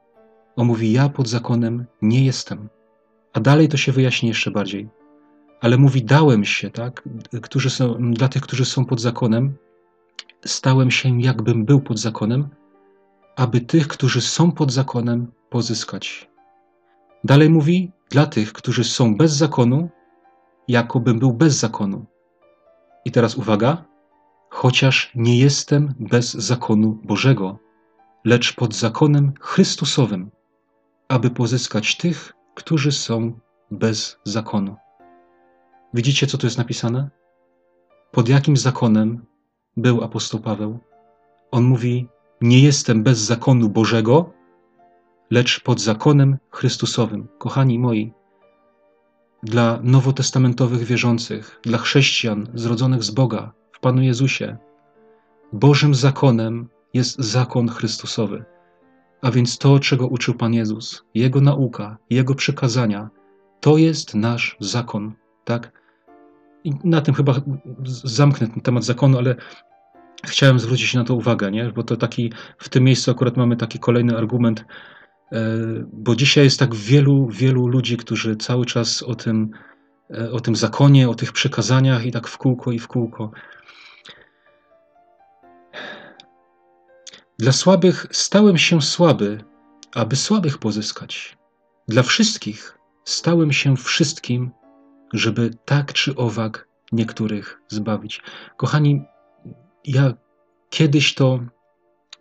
On 0.55 0.67
mówi, 0.67 0.91
ja 0.91 1.09
pod 1.09 1.27
zakonem 1.27 1.85
nie 2.01 2.25
jestem. 2.25 2.69
A 3.33 3.39
dalej 3.39 3.67
to 3.67 3.77
się 3.77 3.91
wyjaśni 3.91 4.29
jeszcze 4.29 4.51
bardziej. 4.51 4.89
Ale 5.61 5.77
mówi, 5.77 6.03
dałem 6.03 6.45
się, 6.45 6.69
tak, 6.69 7.03
którzy 7.41 7.69
są, 7.69 8.11
dla 8.13 8.27
tych, 8.27 8.41
którzy 8.41 8.65
są 8.65 8.85
pod 8.85 9.01
zakonem, 9.01 9.55
stałem 10.45 10.91
się, 10.91 11.21
jakbym 11.21 11.65
był 11.65 11.81
pod 11.81 11.99
zakonem, 11.99 12.49
aby 13.35 13.61
tych, 13.61 13.87
którzy 13.87 14.21
są 14.21 14.51
pod 14.51 14.71
zakonem, 14.71 15.31
pozyskać. 15.49 16.29
Dalej 17.23 17.49
mówi, 17.49 17.91
dla 18.09 18.25
tych, 18.25 18.53
którzy 18.53 18.83
są 18.83 19.15
bez 19.17 19.33
zakonu, 19.33 19.89
jakobym 20.67 21.19
był 21.19 21.33
bez 21.33 21.53
zakonu. 21.53 22.05
I 23.05 23.11
teraz 23.11 23.35
uwaga, 23.35 23.85
chociaż 24.49 25.11
nie 25.15 25.39
jestem 25.39 25.93
bez 25.99 26.33
zakonu 26.33 26.99
Bożego, 27.03 27.59
lecz 28.25 28.55
pod 28.55 28.75
zakonem 28.75 29.33
Chrystusowym, 29.39 30.31
aby 31.07 31.29
pozyskać 31.29 31.97
tych, 31.97 32.33
którzy 32.55 32.91
są 32.91 33.39
bez 33.71 34.19
zakonu. 34.23 34.75
Widzicie, 35.93 36.27
co 36.27 36.37
tu 36.37 36.47
jest 36.47 36.57
napisane? 36.57 37.09
Pod 38.11 38.29
jakim 38.29 38.57
zakonem 38.57 39.25
był 39.77 40.03
apostoł 40.03 40.39
Paweł? 40.39 40.79
On 41.51 41.63
mówi: 41.63 42.07
Nie 42.41 42.59
jestem 42.59 43.03
bez 43.03 43.19
zakonu 43.19 43.69
Bożego, 43.69 44.33
lecz 45.31 45.59
pod 45.59 45.81
zakonem 45.81 46.37
Chrystusowym. 46.51 47.27
Kochani 47.37 47.79
moi, 47.79 48.13
dla 49.43 49.79
nowotestamentowych 49.83 50.83
wierzących, 50.83 51.59
dla 51.63 51.77
chrześcijan 51.77 52.47
zrodzonych 52.53 53.03
z 53.03 53.11
Boga, 53.11 53.53
Panu 53.85 54.01
Jezusie. 54.01 54.57
Bożym 55.53 55.95
zakonem 55.95 56.67
jest 56.93 57.19
zakon 57.19 57.69
Chrystusowy, 57.69 58.45
a 59.21 59.31
więc 59.31 59.57
to, 59.57 59.79
czego 59.79 60.07
uczył 60.07 60.33
Pan 60.33 60.53
Jezus, 60.53 61.05
Jego 61.13 61.41
nauka, 61.41 61.97
Jego 62.09 62.35
przekazania, 62.35 63.09
to 63.59 63.77
jest 63.77 64.15
nasz 64.15 64.57
zakon, 64.59 65.13
tak? 65.43 65.71
I 66.63 66.71
na 66.83 67.01
tym 67.01 67.13
chyba 67.13 67.33
zamknę 68.03 68.47
ten 68.47 68.61
temat 68.61 68.83
zakonu, 68.83 69.17
ale 69.17 69.35
chciałem 70.25 70.59
zwrócić 70.59 70.93
na 70.93 71.03
to 71.03 71.15
uwagę, 71.15 71.51
nie? 71.51 71.71
bo 71.71 71.83
to 71.83 71.97
taki, 71.97 72.33
w 72.57 72.69
tym 72.69 72.83
miejscu 72.83 73.11
akurat 73.11 73.37
mamy 73.37 73.57
taki 73.57 73.79
kolejny 73.79 74.17
argument, 74.17 74.65
e, 75.31 75.57
bo 75.93 76.15
dzisiaj 76.15 76.43
jest 76.43 76.59
tak 76.59 76.75
wielu, 76.75 77.27
wielu 77.27 77.67
ludzi, 77.67 77.97
którzy 77.97 78.35
cały 78.35 78.65
czas 78.65 79.03
o 79.03 79.15
tym, 79.15 79.51
e, 80.13 80.31
o 80.31 80.39
tym 80.39 80.55
zakonie, 80.55 81.09
o 81.09 81.15
tych 81.15 81.31
przekazaniach 81.31 82.05
i 82.05 82.11
tak 82.11 82.27
w 82.27 82.37
kółko 82.37 82.71
i 82.71 82.79
w 82.79 82.87
kółko. 82.87 83.31
Dla 87.39 87.51
słabych 87.51 88.07
stałem 88.11 88.57
się 88.57 88.81
słaby, 88.81 89.43
aby 89.93 90.15
słabych 90.15 90.57
pozyskać. 90.57 91.37
Dla 91.87 92.03
wszystkich 92.03 92.77
stałem 93.03 93.51
się 93.51 93.77
wszystkim, 93.77 94.51
żeby 95.13 95.51
tak 95.65 95.93
czy 95.93 96.15
owak 96.15 96.67
niektórych 96.91 97.61
zbawić. 97.67 98.21
Kochani, 98.57 99.01
ja 99.85 100.13
kiedyś 100.69 101.15
to, 101.15 101.39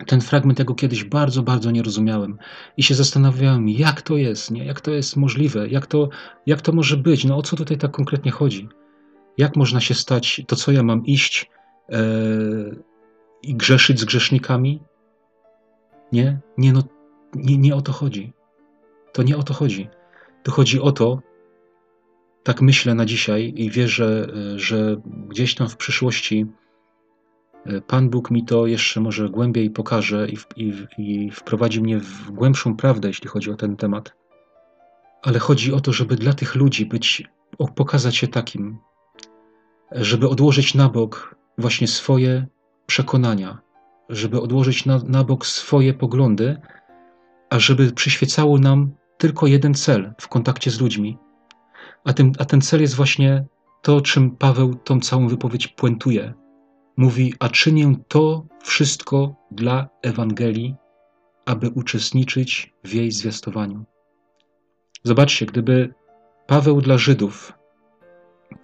ten 0.07 0.21
fragment 0.21 0.59
tego 0.59 0.75
kiedyś 0.75 1.05
bardzo, 1.05 1.43
bardzo 1.43 1.71
nie 1.71 1.83
rozumiałem 1.83 2.39
i 2.77 2.83
się 2.83 2.95
zastanawiałem, 2.95 3.69
jak 3.69 4.03
to 4.03 4.17
jest, 4.17 4.51
nie? 4.51 4.65
jak 4.65 4.81
to 4.81 4.91
jest 4.91 5.17
możliwe, 5.17 5.69
jak 5.69 5.87
to, 5.87 6.09
jak 6.47 6.61
to 6.61 6.73
może 6.73 6.97
być, 6.97 7.25
no 7.25 7.37
o 7.37 7.43
co 7.43 7.57
tutaj 7.57 7.79
tak 7.79 7.91
konkretnie 7.91 8.31
chodzi. 8.31 8.69
Jak 9.39 9.57
można 9.57 9.81
się 9.81 9.95
stać, 9.95 10.43
to 10.47 10.57
co 10.57 10.73
ja 10.73 10.83
mam 10.83 11.07
iść 11.07 11.51
e, 11.89 12.03
i 13.43 13.55
grzeszyć 13.55 14.01
z 14.01 14.05
grzesznikami? 14.05 14.81
Nie, 16.15 16.41
nie, 16.59 16.73
no, 16.73 16.83
nie, 17.35 17.59
nie 17.59 17.75
o 17.75 17.83
to 17.83 17.93
chodzi. 17.93 18.33
To 19.13 19.23
nie 19.23 19.37
o 19.37 19.43
to 19.43 19.55
chodzi. 19.55 19.89
To 20.43 20.53
chodzi 20.53 20.81
o 20.81 20.93
to, 20.93 21.23
tak 22.43 22.63
myślę 22.63 22.95
na 22.95 23.05
dzisiaj 23.05 23.53
i 23.57 23.71
wierzę, 23.71 24.29
że 24.57 25.01
gdzieś 25.29 25.55
tam 25.55 25.69
w 25.69 25.77
przyszłości 25.77 26.47
Pan 27.87 28.11
Bóg 28.11 28.31
mi 28.31 28.45
to 28.45 28.67
jeszcze 28.67 29.01
może 29.01 29.29
głębiej 29.29 29.71
pokaże 29.71 30.29
i, 30.29 30.37
i, 30.57 30.73
i 30.99 31.31
wprowadzi 31.31 31.83
mnie 31.83 31.99
w 31.99 32.31
głębszą 32.31 32.77
prawdę, 32.77 33.09
jeśli 33.09 33.29
chodzi 33.29 33.51
o 33.51 33.57
ten 33.57 33.77
temat. 33.77 34.15
Ale 35.23 35.39
chodzi 35.39 35.73
o 35.73 35.81
to, 35.81 35.93
żeby 35.93 36.17
dla 36.17 36.33
tych 36.33 36.55
ludzi 36.55 36.87
być, 36.87 37.23
pokazać 37.75 38.17
się 38.17 38.29
takim, 38.29 38.79
żeby 39.93 40.29
odłożyć 40.29 40.75
na 40.75 40.89
bok 40.89 41.37
właśnie 41.59 41.89
swoje 41.89 42.47
przekonania, 42.87 43.64
żeby 44.09 44.41
odłożyć 44.41 44.87
na, 44.87 44.99
na 44.99 45.25
bok 45.25 45.47
swoje 45.47 45.95
poglądy, 45.95 46.61
a 47.51 47.59
żeby 47.59 47.93
przyświecało 47.93 48.59
nam 48.59 48.93
tylko 49.19 49.47
jeden 49.47 49.75
cel 49.75 50.15
w 50.21 50.29
kontakcie 50.29 50.71
z 50.71 50.81
ludźmi. 50.81 51.19
A, 52.05 52.13
tym, 52.13 52.33
a 52.39 52.45
ten 52.45 52.61
cel 52.61 52.81
jest 52.81 52.95
właśnie 52.95 53.47
to, 53.83 54.01
czym 54.01 54.31
Paweł 54.31 54.75
tą 54.75 55.01
całą 55.01 55.29
wypowiedź 55.29 55.69
puentuje. 55.69 56.35
Mówi, 56.97 57.35
a 57.39 57.49
czynię 57.49 57.95
to 58.09 58.47
wszystko 58.63 59.35
dla 59.51 59.89
Ewangelii, 60.03 60.75
aby 61.47 61.69
uczestniczyć 61.69 62.75
w 62.85 62.93
jej 62.93 63.11
zwiastowaniu. 63.11 63.85
Zobaczcie, 65.03 65.47
gdyby 65.47 65.95
Paweł 66.47 66.81
dla 66.81 66.99
Żydów, 66.99 67.53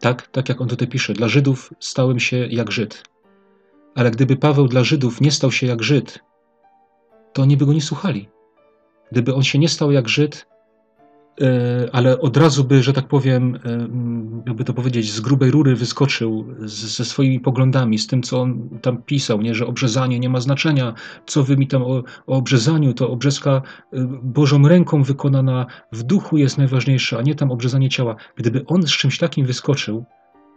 tak, 0.01 0.27
tak 0.27 0.49
jak 0.49 0.61
on 0.61 0.69
tutaj 0.69 0.89
pisze, 0.89 1.13
dla 1.13 1.29
Żydów 1.29 1.75
stałem 1.81 2.21
się 2.21 2.37
jak 2.37 2.71
Żyd, 2.71 3.10
ale 4.01 4.11
gdyby 4.11 4.37
Paweł 4.37 4.69
dla 4.69 4.85
Żydów 4.85 5.21
nie 5.21 5.31
stał 5.31 5.53
się 5.53 5.67
jak 5.67 5.83
Żyd, 5.83 6.19
to 7.33 7.43
oni 7.43 7.57
by 7.57 7.67
go 7.67 7.73
nie 7.73 7.83
słuchali. 7.83 8.29
Gdyby 9.13 9.35
on 9.35 9.43
się 9.43 9.59
nie 9.59 9.69
stał 9.69 9.93
jak 9.93 10.09
Żyd, 10.09 10.47
e, 11.41 11.89
ale 11.93 12.21
od 12.21 12.37
razu 12.37 12.65
by, 12.65 12.83
że 12.83 12.93
tak 12.93 13.09
powiem, 13.09 13.55
e, 13.65 13.89
jakby 14.47 14.65
to 14.65 14.75
powiedzieć, 14.75 15.13
z 15.13 15.21
grubej 15.21 15.51
rury 15.51 15.77
wyskoczył 15.77 16.47
ze 16.61 17.05
swoimi 17.05 17.41
poglądami, 17.41 17.99
z 17.99 18.07
tym, 18.07 18.23
co 18.23 18.41
on 18.41 18.79
tam 18.83 19.03
pisał, 19.03 19.43
nie, 19.43 19.55
że 19.55 19.67
obrzezanie 19.67 20.19
nie 20.19 20.29
ma 20.29 20.41
znaczenia, 20.41 20.95
co 21.27 21.45
wy 21.45 21.57
mi 21.57 21.67
tam 21.67 21.83
o, 21.83 22.03
o 22.27 22.37
obrzezaniu, 22.37 22.95
to 22.95 23.11
obrzeska 23.11 23.51
e, 23.51 23.63
Bożą 24.23 24.69
ręką 24.69 25.03
wykonana 25.03 25.67
w 25.93 26.03
duchu 26.03 26.37
jest 26.37 26.59
najważniejsza, 26.59 27.19
a 27.19 27.23
nie 27.23 27.35
tam 27.35 27.51
obrzezanie 27.51 27.89
ciała. 27.89 28.17
Gdyby 28.37 28.67
on 28.67 28.83
z 28.83 28.93
czymś 28.93 29.19
takim 29.19 29.47
wyskoczył, 29.47 30.05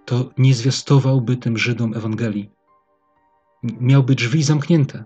to 0.06 0.30
nie 0.38 0.54
zwiastowałby 0.54 1.38
tym 1.38 1.58
Żydom 1.58 1.94
Ewangelii. 1.94 2.63
Miałby 3.64 4.16
drzwi 4.16 4.44
zamknięte. 4.44 5.04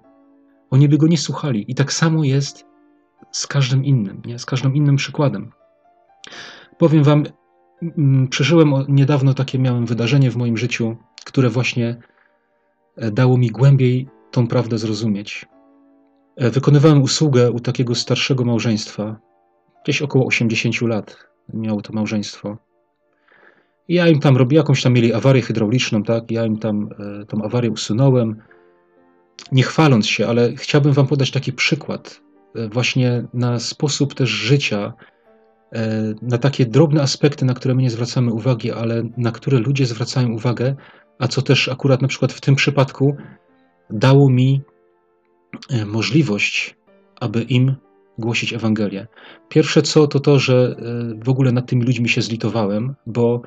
Oni 0.69 0.89
by 0.89 0.97
go 0.97 1.07
nie 1.07 1.17
słuchali. 1.17 1.71
I 1.71 1.75
tak 1.75 1.93
samo 1.93 2.23
jest 2.23 2.65
z 3.31 3.47
każdym 3.47 3.85
innym, 3.85 4.21
nie? 4.25 4.39
z 4.39 4.45
każdym 4.45 4.75
innym 4.75 4.95
przykładem. 4.95 5.51
Powiem 6.77 7.03
Wam, 7.03 7.23
mm, 7.81 8.27
przeżyłem 8.27 8.73
niedawno 8.87 9.33
takie 9.33 9.59
miałem 9.59 9.85
wydarzenie 9.85 10.31
w 10.31 10.35
moim 10.35 10.57
życiu, 10.57 10.97
które 11.25 11.49
właśnie 11.49 11.99
e, 12.97 13.11
dało 13.11 13.37
mi 13.37 13.47
głębiej 13.47 14.09
tą 14.31 14.47
prawdę 14.47 14.77
zrozumieć. 14.77 15.45
E, 16.35 16.49
wykonywałem 16.49 17.01
usługę 17.01 17.51
u 17.51 17.59
takiego 17.59 17.95
starszego 17.95 18.45
małżeństwa, 18.45 19.19
gdzieś 19.83 20.01
około 20.01 20.25
80 20.25 20.81
lat 20.81 21.17
miało 21.53 21.81
to 21.81 21.93
małżeństwo. 21.93 22.57
Ja 23.89 24.07
im 24.07 24.19
tam 24.19 24.37
robiłem, 24.37 24.63
jakąś 24.63 24.83
tam 24.83 24.93
mieli 24.93 25.13
awarię 25.13 25.41
hydrauliczną, 25.41 26.03
tak? 26.03 26.31
Ja 26.31 26.45
im 26.45 26.57
tam 26.57 26.89
e, 27.21 27.25
tą 27.25 27.43
awarię 27.43 27.71
usunąłem. 27.71 28.35
Nie 29.51 29.63
chwaląc 29.63 30.07
się, 30.07 30.27
ale 30.27 30.55
chciałbym 30.55 30.93
Wam 30.93 31.07
podać 31.07 31.31
taki 31.31 31.53
przykład, 31.53 32.21
E, 32.57 32.69
właśnie 32.69 33.23
na 33.33 33.59
sposób 33.59 34.13
też 34.13 34.29
życia, 34.29 34.93
e, 35.73 36.13
na 36.21 36.37
takie 36.37 36.65
drobne 36.65 37.01
aspekty, 37.01 37.45
na 37.45 37.53
które 37.53 37.75
my 37.75 37.81
nie 37.81 37.89
zwracamy 37.89 38.33
uwagi, 38.33 38.71
ale 38.71 39.03
na 39.17 39.31
które 39.31 39.59
ludzie 39.59 39.85
zwracają 39.85 40.31
uwagę, 40.31 40.75
a 41.19 41.27
co 41.27 41.41
też 41.41 41.69
akurat 41.69 42.01
na 42.01 42.07
przykład 42.07 42.33
w 42.33 42.41
tym 42.41 42.55
przypadku 42.55 43.15
dało 43.89 44.29
mi 44.29 44.61
możliwość, 45.85 46.75
aby 47.19 47.41
im 47.41 47.75
głosić 48.17 48.53
Ewangelię. 48.53 49.07
Pierwsze 49.49 49.81
co, 49.81 50.07
to 50.07 50.19
to, 50.19 50.39
że 50.39 50.75
w 51.23 51.29
ogóle 51.29 51.51
nad 51.51 51.65
tymi 51.67 51.85
ludźmi 51.85 52.09
się 52.09 52.21
zlitowałem, 52.21 52.95
bo 53.05 53.41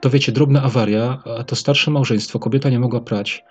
to 0.00 0.10
wiecie, 0.10 0.32
drobna 0.32 0.62
awaria, 0.62 1.22
a 1.38 1.44
to 1.44 1.56
starsze 1.56 1.90
małżeństwo, 1.90 2.38
kobieta 2.38 2.70
nie 2.70 2.80
mogła 2.80 3.00
prać, 3.00 3.44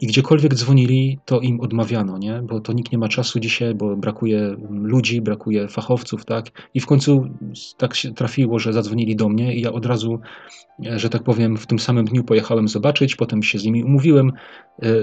i 0.00 0.06
gdziekolwiek 0.06 0.54
dzwonili, 0.54 1.18
to 1.24 1.40
im 1.40 1.60
odmawiano, 1.60 2.18
nie? 2.18 2.42
bo 2.42 2.60
to 2.60 2.72
nikt 2.72 2.92
nie 2.92 2.98
ma 2.98 3.08
czasu 3.08 3.40
dzisiaj, 3.40 3.74
bo 3.74 3.96
brakuje 3.96 4.56
ludzi, 4.70 5.20
brakuje 5.20 5.68
fachowców, 5.68 6.24
tak? 6.24 6.46
I 6.74 6.80
w 6.80 6.86
końcu 6.86 7.24
tak 7.76 7.94
się 7.94 8.14
trafiło, 8.14 8.58
że 8.58 8.72
zadzwonili 8.72 9.16
do 9.16 9.28
mnie 9.28 9.54
i 9.54 9.60
ja 9.60 9.72
od 9.72 9.86
razu, 9.86 10.20
e, 10.86 10.98
że 10.98 11.08
tak 11.10 11.22
powiem, 11.22 11.56
w 11.56 11.66
tym 11.66 11.78
samym 11.78 12.04
dniu 12.04 12.24
pojechałem 12.24 12.68
zobaczyć, 12.68 13.16
potem 13.16 13.42
się 13.42 13.58
z 13.58 13.64
nimi 13.64 13.84
umówiłem, 13.84 14.32
e, 14.82 14.86
e, 14.86 14.96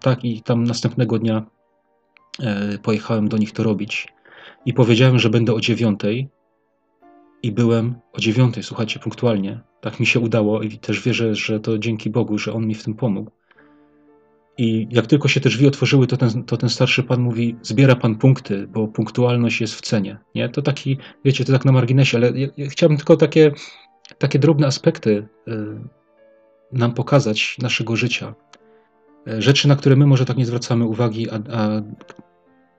tak? 0.00 0.24
I 0.24 0.42
tam 0.42 0.64
następnego 0.64 1.18
dnia 1.18 1.42
pojechałem 2.82 3.28
do 3.28 3.38
nich 3.38 3.52
to 3.52 3.62
robić. 3.62 4.08
I 4.66 4.72
powiedziałem, 4.72 5.18
że 5.18 5.30
będę 5.30 5.54
o 5.54 5.60
dziewiątej 5.60 6.28
i 7.42 7.52
byłem 7.52 7.94
o 8.12 8.20
dziewiątej, 8.20 8.62
słuchajcie, 8.62 9.00
punktualnie. 9.00 9.60
Tak 9.80 10.00
mi 10.00 10.06
się 10.06 10.20
udało 10.20 10.62
i 10.62 10.78
też 10.78 11.02
wierzę, 11.02 11.34
że 11.34 11.60
to 11.60 11.78
dzięki 11.78 12.10
Bogu, 12.10 12.38
że 12.38 12.52
On 12.52 12.66
mi 12.66 12.74
w 12.74 12.84
tym 12.84 12.94
pomógł. 12.94 13.30
I 14.58 14.88
jak 14.90 15.06
tylko 15.06 15.28
się 15.28 15.40
te 15.40 15.48
drzwi 15.48 15.66
otworzyły, 15.66 16.06
to 16.06 16.16
ten, 16.16 16.44
to 16.44 16.56
ten 16.56 16.68
starszy 16.68 17.02
pan 17.02 17.20
mówi: 17.20 17.56
Zbiera 17.62 17.96
pan 17.96 18.16
punkty, 18.16 18.66
bo 18.66 18.88
punktualność 18.88 19.60
jest 19.60 19.74
w 19.74 19.80
cenie. 19.80 20.18
Nie? 20.34 20.48
To 20.48 20.62
taki, 20.62 20.98
wiecie, 21.24 21.44
to 21.44 21.52
tak 21.52 21.64
na 21.64 21.72
marginesie, 21.72 22.18
ale 22.18 22.30
ja, 22.30 22.48
ja 22.56 22.68
chciałbym 22.68 22.98
tylko 22.98 23.16
takie, 23.16 23.52
takie 24.18 24.38
drobne 24.38 24.66
aspekty 24.66 25.28
y, 25.48 25.52
nam 26.72 26.94
pokazać 26.94 27.56
naszego 27.58 27.96
życia. 27.96 28.34
Y, 29.28 29.42
rzeczy, 29.42 29.68
na 29.68 29.76
które 29.76 29.96
my 29.96 30.06
może 30.06 30.24
tak 30.24 30.36
nie 30.36 30.46
zwracamy 30.46 30.84
uwagi, 30.84 31.30
a, 31.30 31.34
a 31.34 31.82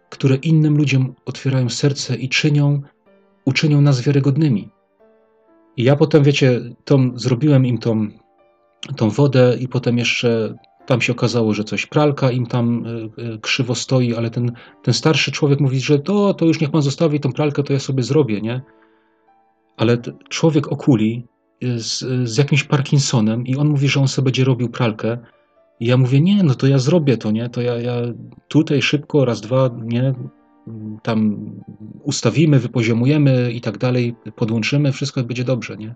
które 0.09 0.35
innym 0.35 0.77
ludziom 0.77 1.15
otwierają 1.25 1.69
serce 1.69 2.15
i 2.15 2.29
czynią, 2.29 2.81
uczynią 3.45 3.81
nas 3.81 4.01
wiarygodnymi. 4.01 4.69
I 5.77 5.83
ja 5.83 5.95
potem, 5.95 6.23
wiecie, 6.23 6.61
tą, 6.85 7.19
zrobiłem 7.19 7.65
im 7.65 7.77
tą, 7.77 8.07
tą 8.95 9.09
wodę 9.09 9.57
i 9.59 9.67
potem 9.67 9.97
jeszcze 9.97 10.55
tam 10.85 11.01
się 11.01 11.13
okazało, 11.13 11.53
że 11.53 11.63
coś 11.63 11.85
pralka 11.85 12.31
im 12.31 12.45
tam 12.45 12.85
e, 12.85 12.89
e, 13.23 13.37
krzywo 13.37 13.75
stoi, 13.75 14.15
ale 14.15 14.29
ten, 14.29 14.51
ten 14.83 14.93
starszy 14.93 15.31
człowiek 15.31 15.59
mówi, 15.59 15.79
że 15.79 15.99
to, 15.99 16.33
to 16.33 16.45
już 16.45 16.61
niech 16.61 16.71
pan 16.71 16.81
zostawi 16.81 17.19
tą 17.19 17.33
pralkę, 17.33 17.63
to 17.63 17.73
ja 17.73 17.79
sobie 17.79 18.03
zrobię, 18.03 18.41
nie? 18.41 18.61
Ale 19.77 19.97
człowiek 20.29 20.71
okuli 20.71 21.27
z, 21.61 22.05
z 22.29 22.37
jakimś 22.37 22.63
Parkinsonem 22.63 23.47
i 23.47 23.55
on 23.55 23.67
mówi, 23.67 23.87
że 23.87 23.99
on 23.99 24.07
sobie 24.07 24.25
będzie 24.25 24.43
robił 24.43 24.69
pralkę. 24.69 25.17
I 25.79 25.85
ja 25.85 25.97
mówię, 25.97 26.21
nie, 26.21 26.43
no 26.43 26.55
to 26.55 26.67
ja 26.67 26.77
zrobię 26.77 27.17
to, 27.17 27.31
nie? 27.31 27.49
To 27.49 27.61
ja, 27.61 27.81
ja 27.81 27.93
tutaj 28.47 28.81
szybko, 28.81 29.25
raz, 29.25 29.41
dwa, 29.41 29.69
nie? 29.83 30.13
Tam 31.03 31.51
ustawimy, 32.03 32.59
wypoziomujemy 32.59 33.51
i 33.51 33.61
tak 33.61 33.77
dalej, 33.77 34.15
podłączymy, 34.35 34.91
wszystko 34.91 35.23
będzie 35.23 35.43
dobrze, 35.43 35.77
nie? 35.77 35.95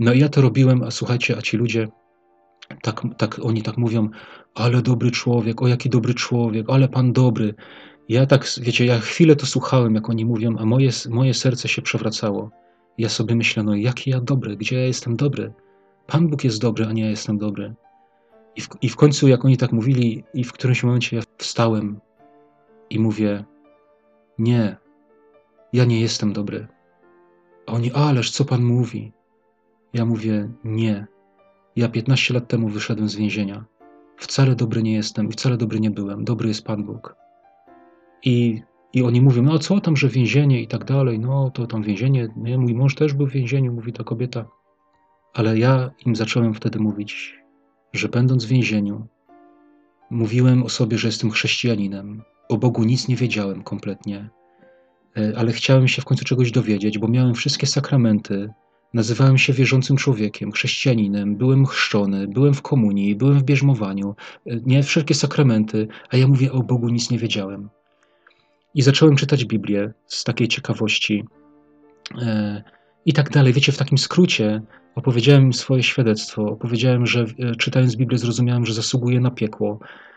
No 0.00 0.12
i 0.12 0.18
ja 0.18 0.28
to 0.28 0.40
robiłem, 0.40 0.82
a 0.82 0.90
słuchajcie, 0.90 1.36
a 1.36 1.42
ci 1.42 1.56
ludzie 1.56 1.88
tak, 2.82 3.02
tak 3.18 3.38
oni 3.42 3.62
tak 3.62 3.76
mówią, 3.76 4.08
ale 4.54 4.82
dobry 4.82 5.10
człowiek, 5.10 5.62
o 5.62 5.68
jaki 5.68 5.90
dobry 5.90 6.14
człowiek, 6.14 6.66
ale 6.70 6.88
pan 6.88 7.12
dobry. 7.12 7.54
Ja 8.08 8.26
tak, 8.26 8.46
wiecie, 8.60 8.86
ja 8.86 8.98
chwilę 8.98 9.36
to 9.36 9.46
słuchałem, 9.46 9.94
jak 9.94 10.10
oni 10.10 10.24
mówią, 10.24 10.56
a 10.58 10.64
moje, 10.64 10.90
moje 11.10 11.34
serce 11.34 11.68
się 11.68 11.82
przewracało. 11.82 12.50
Ja 12.98 13.08
sobie 13.08 13.34
myślę, 13.34 13.62
no 13.62 13.74
jaki 13.74 14.10
ja 14.10 14.20
dobry, 14.20 14.56
gdzie 14.56 14.76
ja 14.76 14.86
jestem 14.86 15.16
dobry? 15.16 15.52
Pan 16.06 16.28
Bóg 16.28 16.44
jest 16.44 16.60
dobry, 16.60 16.86
a 16.86 16.92
nie 16.92 17.02
ja 17.02 17.10
jestem 17.10 17.38
dobry. 17.38 17.74
I 18.56 18.60
w, 18.60 18.68
I 18.82 18.88
w 18.88 18.96
końcu, 18.96 19.28
jak 19.28 19.44
oni 19.44 19.56
tak 19.56 19.72
mówili, 19.72 20.24
i 20.34 20.44
w 20.44 20.52
którymś 20.52 20.84
momencie 20.84 21.16
ja 21.16 21.22
wstałem 21.38 22.00
i 22.90 22.98
mówię: 22.98 23.44
Nie, 24.40 24.76
ja 25.72 25.84
nie 25.84 26.00
jestem 26.00 26.32
dobry. 26.32 26.68
A 27.66 27.72
oni, 27.72 27.92
ależ 27.92 28.30
co 28.30 28.44
pan 28.44 28.62
mówi? 28.62 29.12
Ja 29.92 30.04
mówię: 30.04 30.48
Nie, 30.64 31.06
ja 31.76 31.88
15 31.88 32.34
lat 32.34 32.48
temu 32.48 32.68
wyszedłem 32.68 33.08
z 33.08 33.16
więzienia. 33.16 33.64
Wcale 34.16 34.56
dobry 34.56 34.82
nie 34.82 34.94
jestem 34.94 35.28
i 35.28 35.32
wcale 35.32 35.56
dobry 35.56 35.80
nie 35.80 35.90
byłem. 35.90 36.24
Dobry 36.24 36.48
jest 36.48 36.64
Pan 36.64 36.84
Bóg. 36.84 37.16
I, 38.24 38.62
i 38.92 39.02
oni 39.02 39.20
mówią, 39.20 39.42
no 39.42 39.58
co 39.58 39.80
tam, 39.80 39.96
że 39.96 40.08
więzienie 40.08 40.62
i 40.62 40.66
tak 40.66 40.84
dalej. 40.84 41.18
No 41.18 41.50
to 41.50 41.66
tam 41.66 41.82
więzienie. 41.82 42.28
Nie? 42.36 42.58
Mój 42.58 42.74
mąż 42.74 42.94
też 42.94 43.14
był 43.14 43.26
w 43.26 43.32
więzieniu, 43.32 43.72
mówi 43.72 43.92
ta 43.92 44.04
kobieta. 44.04 44.44
Ale 45.34 45.58
ja 45.58 45.90
im 46.06 46.16
zacząłem 46.16 46.54
wtedy 46.54 46.78
mówić, 46.78 47.38
że 47.92 48.08
będąc 48.08 48.44
w 48.44 48.48
więzieniu, 48.48 49.06
mówiłem 50.10 50.62
o 50.62 50.68
sobie, 50.68 50.98
że 50.98 51.08
jestem 51.08 51.30
chrześcijaninem. 51.30 52.22
O 52.50 52.58
Bogu 52.58 52.84
nic 52.84 53.08
nie 53.08 53.16
wiedziałem 53.16 53.62
kompletnie, 53.62 54.30
e, 55.16 55.32
ale 55.36 55.52
chciałem 55.52 55.88
się 55.88 56.02
w 56.02 56.04
końcu 56.04 56.24
czegoś 56.24 56.50
dowiedzieć, 56.50 56.98
bo 56.98 57.08
miałem 57.08 57.34
wszystkie 57.34 57.66
sakramenty, 57.66 58.48
Nazywałem 58.94 59.38
się 59.38 59.52
wierzącym 59.52 59.96
człowiekiem, 59.96 60.52
chrześcijaninem, 60.52 61.36
byłem 61.36 61.66
chrzczony, 61.66 62.28
byłem 62.28 62.54
w 62.54 62.62
komunii, 62.62 63.16
byłem 63.16 63.38
w 63.38 63.42
bierzmowaniu, 63.42 64.14
nie 64.46 64.82
wszelkie 64.82 65.14
sakramenty, 65.14 65.88
a 66.10 66.16
ja 66.16 66.28
mówię 66.28 66.52
o 66.52 66.62
Bogu 66.62 66.88
nic 66.88 67.10
nie 67.10 67.18
wiedziałem. 67.18 67.68
I 68.74 68.82
zacząłem 68.82 69.16
czytać 69.16 69.44
Biblię 69.44 69.92
z 70.06 70.24
takiej 70.24 70.48
ciekawości. 70.48 71.24
E, 72.22 72.62
i 73.06 73.12
tak 73.12 73.30
dalej. 73.30 73.52
Wiecie, 73.52 73.72
w 73.72 73.78
takim 73.78 73.98
skrócie 73.98 74.62
opowiedziałem 74.94 75.52
swoje 75.52 75.82
świadectwo, 75.82 76.42
opowiedziałem, 76.42 77.06
że 77.06 77.24
e, 77.38 77.56
czytając 77.56 77.96
Biblię 77.96 78.18
zrozumiałem, 78.18 78.66
że 78.66 78.74
zasługuję 78.74 79.20
na 79.20 79.30
piekło, 79.30 79.78
e, 79.82 80.09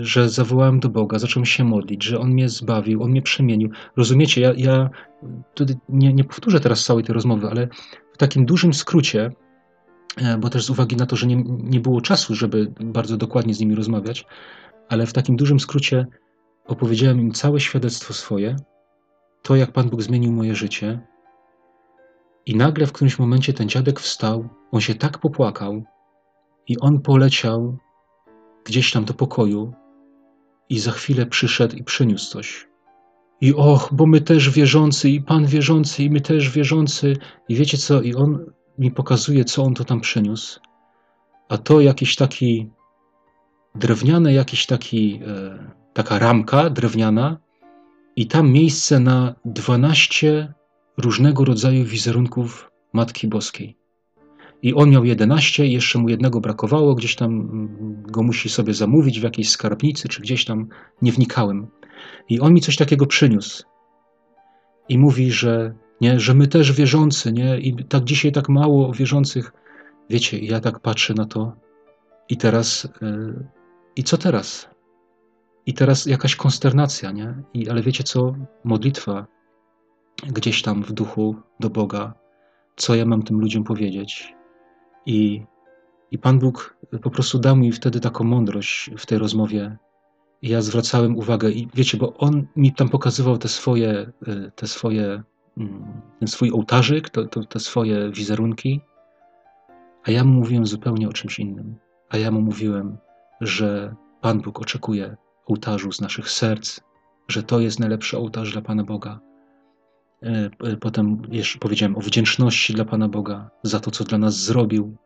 że 0.00 0.28
zawołałem 0.28 0.80
do 0.80 0.88
Boga, 0.88 1.18
zacząłem 1.18 1.46
się 1.46 1.64
modlić, 1.64 2.04
że 2.04 2.18
On 2.18 2.30
mnie 2.30 2.48
zbawił, 2.48 3.02
On 3.02 3.10
mnie 3.10 3.22
przemienił. 3.22 3.70
Rozumiecie, 3.96 4.40
ja, 4.40 4.52
ja 4.56 4.90
nie, 5.88 6.12
nie 6.12 6.24
powtórzę 6.24 6.60
teraz 6.60 6.84
całej 6.84 7.04
tej 7.04 7.14
rozmowy, 7.14 7.48
ale 7.50 7.68
w 8.12 8.18
takim 8.18 8.46
dużym 8.46 8.74
skrócie, 8.74 9.32
e, 10.16 10.38
bo 10.38 10.50
też 10.50 10.64
z 10.64 10.70
uwagi 10.70 10.96
na 10.96 11.06
to, 11.06 11.16
że 11.16 11.26
nie, 11.26 11.44
nie 11.46 11.80
było 11.80 12.00
czasu, 12.00 12.34
żeby 12.34 12.72
bardzo 12.80 13.16
dokładnie 13.16 13.54
z 13.54 13.60
nimi 13.60 13.74
rozmawiać, 13.74 14.26
ale 14.88 15.06
w 15.06 15.12
takim 15.12 15.36
dużym 15.36 15.60
skrócie 15.60 16.06
opowiedziałem 16.66 17.20
im 17.20 17.32
całe 17.32 17.60
świadectwo 17.60 18.14
swoje, 18.14 18.56
to 19.42 19.56
jak 19.56 19.72
Pan 19.72 19.88
Bóg 19.88 20.02
zmienił 20.02 20.32
moje 20.32 20.54
życie, 20.54 21.00
i 22.46 22.56
nagle 22.56 22.86
w 22.86 22.92
którymś 22.92 23.18
momencie 23.18 23.52
ten 23.52 23.68
dziadek 23.68 24.00
wstał, 24.00 24.48
on 24.70 24.80
się 24.80 24.94
tak 24.94 25.18
popłakał 25.18 25.82
i 26.68 26.78
on 26.78 27.00
poleciał 27.00 27.78
gdzieś 28.68 28.90
tam 28.90 29.04
do 29.04 29.14
pokoju 29.14 29.72
i 30.68 30.78
za 30.78 30.92
chwilę 30.92 31.26
przyszedł 31.26 31.76
i 31.76 31.84
przyniósł 31.84 32.30
coś. 32.30 32.68
I 33.40 33.54
och, 33.54 33.88
bo 33.92 34.06
my 34.06 34.20
też 34.20 34.50
wierzący, 34.50 35.10
i 35.10 35.20
Pan 35.20 35.46
wierzący, 35.46 36.04
i 36.04 36.10
my 36.10 36.20
też 36.20 36.50
wierzący. 36.50 37.16
I 37.48 37.54
wiecie 37.54 37.78
co? 37.78 38.02
I 38.02 38.14
on 38.14 38.52
mi 38.78 38.90
pokazuje, 38.90 39.44
co 39.44 39.62
on 39.62 39.74
to 39.74 39.84
tam 39.84 40.00
przyniósł. 40.00 40.60
A 41.48 41.58
to 41.58 41.80
jakiś 41.80 42.16
taki 42.16 42.70
drewniany, 43.74 44.32
jakiś 44.32 44.66
taki, 44.66 45.20
e, 45.26 45.58
taka 45.94 46.18
ramka 46.18 46.70
drewniana 46.70 47.38
i 48.16 48.26
tam 48.26 48.50
miejsce 48.50 49.00
na 49.00 49.34
12 49.44 50.54
różnego 50.96 51.44
rodzaju 51.44 51.84
wizerunków 51.84 52.70
Matki 52.92 53.28
Boskiej. 53.28 53.77
I 54.62 54.74
on 54.74 54.90
miał 54.90 55.04
11, 55.04 55.66
jeszcze 55.66 55.98
mu 55.98 56.08
jednego 56.08 56.40
brakowało, 56.40 56.94
gdzieś 56.94 57.16
tam 57.16 57.30
mm, 57.30 58.02
go 58.02 58.22
musi 58.22 58.48
sobie 58.48 58.74
zamówić 58.74 59.20
w 59.20 59.22
jakiejś 59.22 59.50
skarbnicy, 59.50 60.08
czy 60.08 60.22
gdzieś 60.22 60.44
tam, 60.44 60.68
nie 61.02 61.12
wnikałem. 61.12 61.66
I 62.28 62.40
on 62.40 62.54
mi 62.54 62.60
coś 62.60 62.76
takiego 62.76 63.06
przyniósł. 63.06 63.62
I 64.88 64.98
mówi, 64.98 65.32
że, 65.32 65.74
nie, 66.00 66.20
że 66.20 66.34
my 66.34 66.46
też 66.46 66.72
wierzący, 66.72 67.32
nie? 67.32 67.58
I 67.58 67.84
tak 67.84 68.04
dzisiaj 68.04 68.32
tak 68.32 68.48
mało 68.48 68.92
wierzących. 68.92 69.52
Wiecie, 70.10 70.38
ja 70.38 70.60
tak 70.60 70.80
patrzę 70.80 71.14
na 71.14 71.26
to 71.26 71.52
i 72.28 72.36
teraz, 72.36 72.88
yy, 73.02 73.46
i 73.96 74.02
co 74.04 74.18
teraz? 74.18 74.68
I 75.66 75.74
teraz 75.74 76.06
jakaś 76.06 76.36
konsternacja, 76.36 77.10
nie? 77.10 77.34
I, 77.54 77.68
ale 77.68 77.82
wiecie 77.82 78.04
co? 78.04 78.34
Modlitwa 78.64 79.26
gdzieś 80.26 80.62
tam 80.62 80.82
w 80.82 80.92
duchu 80.92 81.36
do 81.60 81.70
Boga, 81.70 82.14
co 82.76 82.94
ja 82.94 83.04
mam 83.04 83.22
tym 83.22 83.40
ludziom 83.40 83.64
powiedzieć. 83.64 84.37
I, 85.08 85.42
i 86.10 86.18
Pan 86.18 86.38
Bóg 86.38 86.76
po 87.02 87.10
prostu 87.10 87.38
dał 87.38 87.56
mi 87.56 87.72
wtedy 87.72 88.00
taką 88.00 88.24
mądrość 88.24 88.90
w 88.98 89.06
tej 89.06 89.18
rozmowie. 89.18 89.76
I 90.42 90.48
ja 90.48 90.62
zwracałem 90.62 91.16
uwagę, 91.16 91.50
i 91.50 91.68
wiecie, 91.74 91.98
bo 91.98 92.16
on 92.16 92.46
mi 92.56 92.72
tam 92.72 92.88
pokazywał 92.88 93.38
te 93.38 93.48
swoje, 93.48 94.12
y, 94.28 94.52
te 94.54 94.66
swoje 94.66 95.22
mm, 95.58 96.00
ten 96.18 96.28
swój 96.28 96.52
ołtarzyk, 96.52 97.10
to, 97.10 97.24
to, 97.24 97.44
te 97.44 97.60
swoje 97.60 98.10
wizerunki, 98.10 98.80
a 100.04 100.10
ja 100.10 100.24
mu 100.24 100.32
mówiłem 100.32 100.66
zupełnie 100.66 101.08
o 101.08 101.12
czymś 101.12 101.38
innym. 101.38 101.76
A 102.08 102.16
ja 102.16 102.30
mu 102.30 102.40
mówiłem, 102.40 102.98
że 103.40 103.94
Pan 104.20 104.40
Bóg 104.40 104.60
oczekuje 104.60 105.16
ołtarzu 105.46 105.92
z 105.92 106.00
naszych 106.00 106.30
serc, 106.30 106.80
że 107.28 107.42
to 107.42 107.60
jest 107.60 107.80
najlepszy 107.80 108.18
ołtarz 108.18 108.52
dla 108.52 108.62
Pana 108.62 108.84
Boga, 108.84 109.20
potem 110.80 111.22
jeszcze 111.30 111.58
powiedziałem 111.58 111.96
o 111.96 112.00
wdzięczności 112.00 112.74
dla 112.74 112.84
Pana 112.84 113.08
Boga 113.08 113.50
za 113.62 113.80
to, 113.80 113.90
co 113.90 114.04
dla 114.04 114.18
nas 114.18 114.34
zrobił, 114.34 114.96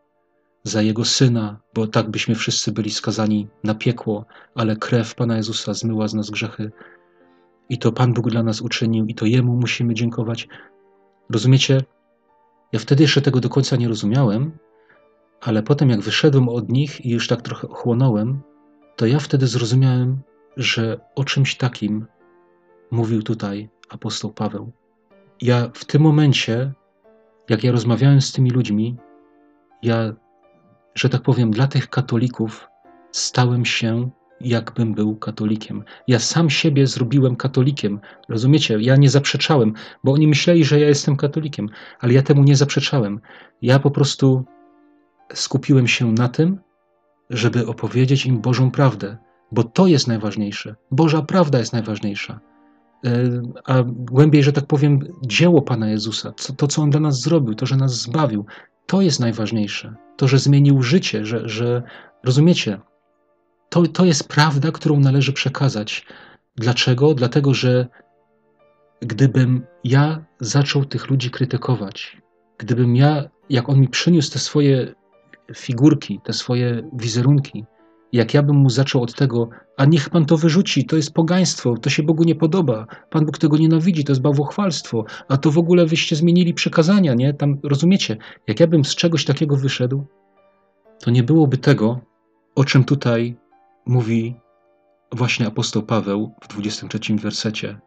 za 0.64 0.82
Jego 0.82 1.04
Syna, 1.04 1.60
bo 1.74 1.86
tak 1.86 2.10
byśmy 2.10 2.34
wszyscy 2.34 2.72
byli 2.72 2.90
skazani 2.90 3.48
na 3.64 3.74
piekło, 3.74 4.26
ale 4.54 4.76
krew 4.76 5.14
Pana 5.14 5.36
Jezusa 5.36 5.74
zmyła 5.74 6.08
z 6.08 6.14
nas 6.14 6.30
grzechy. 6.30 6.72
I 7.68 7.78
to 7.78 7.92
Pan 7.92 8.12
Bóg 8.12 8.30
dla 8.30 8.42
nas 8.42 8.60
uczynił, 8.60 9.06
i 9.06 9.14
to 9.14 9.26
Jemu 9.26 9.56
musimy 9.56 9.94
dziękować. 9.94 10.48
Rozumiecie? 11.30 11.80
Ja 12.72 12.78
wtedy 12.78 13.02
jeszcze 13.02 13.22
tego 13.22 13.40
do 13.40 13.48
końca 13.48 13.76
nie 13.76 13.88
rozumiałem, 13.88 14.52
ale 15.40 15.62
potem, 15.62 15.90
jak 15.90 16.00
wyszedłem 16.00 16.48
od 16.48 16.68
nich 16.68 17.06
i 17.06 17.10
już 17.10 17.28
tak 17.28 17.42
trochę 17.42 17.68
chłonąłem, 17.68 18.40
to 18.96 19.06
ja 19.06 19.18
wtedy 19.18 19.46
zrozumiałem, 19.46 20.18
że 20.56 21.00
o 21.14 21.24
czymś 21.24 21.56
takim 21.56 22.06
mówił 22.90 23.22
tutaj 23.22 23.68
apostoł 23.88 24.32
Paweł 24.32 24.72
ja 25.42 25.70
w 25.74 25.84
tym 25.84 26.02
momencie, 26.02 26.72
jak 27.48 27.64
ja 27.64 27.72
rozmawiałem 27.72 28.20
z 28.20 28.32
tymi 28.32 28.50
ludźmi, 28.50 28.96
ja, 29.82 30.12
że 30.94 31.08
tak 31.08 31.22
powiem, 31.22 31.50
dla 31.50 31.66
tych 31.66 31.88
katolików 31.88 32.68
stałem 33.10 33.64
się, 33.64 34.10
jakbym 34.40 34.94
był 34.94 35.16
katolikiem. 35.16 35.84
Ja 36.08 36.18
sam 36.18 36.50
siebie 36.50 36.86
zrobiłem 36.86 37.36
katolikiem. 37.36 38.00
Rozumiecie? 38.28 38.78
Ja 38.80 38.96
nie 38.96 39.10
zaprzeczałem, 39.10 39.72
bo 40.04 40.12
oni 40.12 40.28
myśleli, 40.28 40.64
że 40.64 40.80
ja 40.80 40.88
jestem 40.88 41.16
katolikiem, 41.16 41.68
ale 42.00 42.12
ja 42.12 42.22
temu 42.22 42.42
nie 42.42 42.56
zaprzeczałem. 42.56 43.20
Ja 43.62 43.78
po 43.78 43.90
prostu 43.90 44.44
skupiłem 45.34 45.88
się 45.88 46.12
na 46.12 46.28
tym, 46.28 46.58
żeby 47.30 47.66
opowiedzieć 47.66 48.26
im 48.26 48.40
Bożą 48.40 48.70
prawdę, 48.70 49.16
bo 49.52 49.64
to 49.64 49.86
jest 49.86 50.08
najważniejsze. 50.08 50.76
Boża 50.90 51.22
prawda 51.22 51.58
jest 51.58 51.72
najważniejsza. 51.72 52.40
E, 53.04 53.42
a 53.64 53.82
głębiej, 53.86 54.42
że 54.42 54.52
tak 54.52 54.66
powiem, 54.66 55.00
dzieło 55.26 55.62
Pana 55.62 55.90
Jezusa, 55.90 56.32
to, 56.56 56.66
co 56.66 56.82
On 56.82 56.90
dla 56.90 57.00
nas 57.00 57.20
zrobił, 57.20 57.54
to, 57.54 57.66
że 57.66 57.76
nas 57.76 57.92
zbawił, 57.92 58.46
to 58.86 59.00
jest 59.00 59.20
najważniejsze. 59.20 59.94
To, 60.16 60.28
że 60.28 60.38
zmienił 60.38 60.82
życie, 60.82 61.26
że, 61.26 61.48
że 61.48 61.82
rozumiecie, 62.24 62.80
to, 63.68 63.86
to 63.86 64.04
jest 64.04 64.28
prawda, 64.28 64.72
którą 64.72 65.00
należy 65.00 65.32
przekazać. 65.32 66.06
Dlaczego? 66.56 67.14
Dlatego, 67.14 67.54
że 67.54 67.86
gdybym 69.00 69.66
ja 69.84 70.24
zaczął 70.40 70.84
tych 70.84 71.10
ludzi 71.10 71.30
krytykować, 71.30 72.22
gdybym 72.58 72.96
ja, 72.96 73.24
jak 73.50 73.68
on 73.68 73.80
mi 73.80 73.88
przyniósł 73.88 74.32
te 74.32 74.38
swoje 74.38 74.94
figurki, 75.54 76.20
te 76.24 76.32
swoje 76.32 76.90
wizerunki, 76.92 77.64
jak 78.12 78.34
ja 78.34 78.42
bym 78.42 78.56
mu 78.56 78.70
zaczął 78.70 79.02
od 79.02 79.14
tego, 79.14 79.48
a 79.76 79.84
niech 79.84 80.10
pan 80.10 80.24
to 80.24 80.36
wyrzuci, 80.36 80.84
to 80.84 80.96
jest 80.96 81.14
pogaństwo, 81.14 81.76
to 81.76 81.90
się 81.90 82.02
Bogu 82.02 82.24
nie 82.24 82.34
podoba, 82.34 82.86
Pan 83.10 83.26
Bóg 83.26 83.38
tego 83.38 83.56
nienawidzi, 83.56 84.04
to 84.04 84.12
jest 84.12 84.22
bałwochwalstwo, 84.22 85.04
a 85.28 85.36
to 85.36 85.50
w 85.50 85.58
ogóle 85.58 85.86
wyście 85.86 86.16
zmienili 86.16 86.54
przykazania, 86.54 87.14
nie? 87.14 87.34
Tam, 87.34 87.58
rozumiecie, 87.62 88.16
jak 88.46 88.60
ja 88.60 88.66
bym 88.66 88.84
z 88.84 88.94
czegoś 88.94 89.24
takiego 89.24 89.56
wyszedł, 89.56 90.04
to 91.00 91.10
nie 91.10 91.22
byłoby 91.22 91.58
tego, 91.58 92.00
o 92.54 92.64
czym 92.64 92.84
tutaj 92.84 93.36
mówi 93.86 94.36
właśnie 95.12 95.46
apostoł 95.46 95.82
Paweł 95.82 96.34
w 96.42 96.48
23 96.48 97.16
wersecie. 97.16 97.80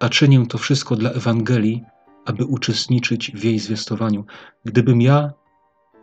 A 0.00 0.08
czynię 0.08 0.46
to 0.46 0.58
wszystko 0.58 0.96
dla 0.96 1.10
Ewangelii, 1.10 1.84
aby 2.24 2.44
uczestniczyć 2.44 3.32
w 3.34 3.44
jej 3.44 3.58
zwiastowaniu. 3.58 4.24
Gdybym 4.64 5.00
ja 5.00 5.32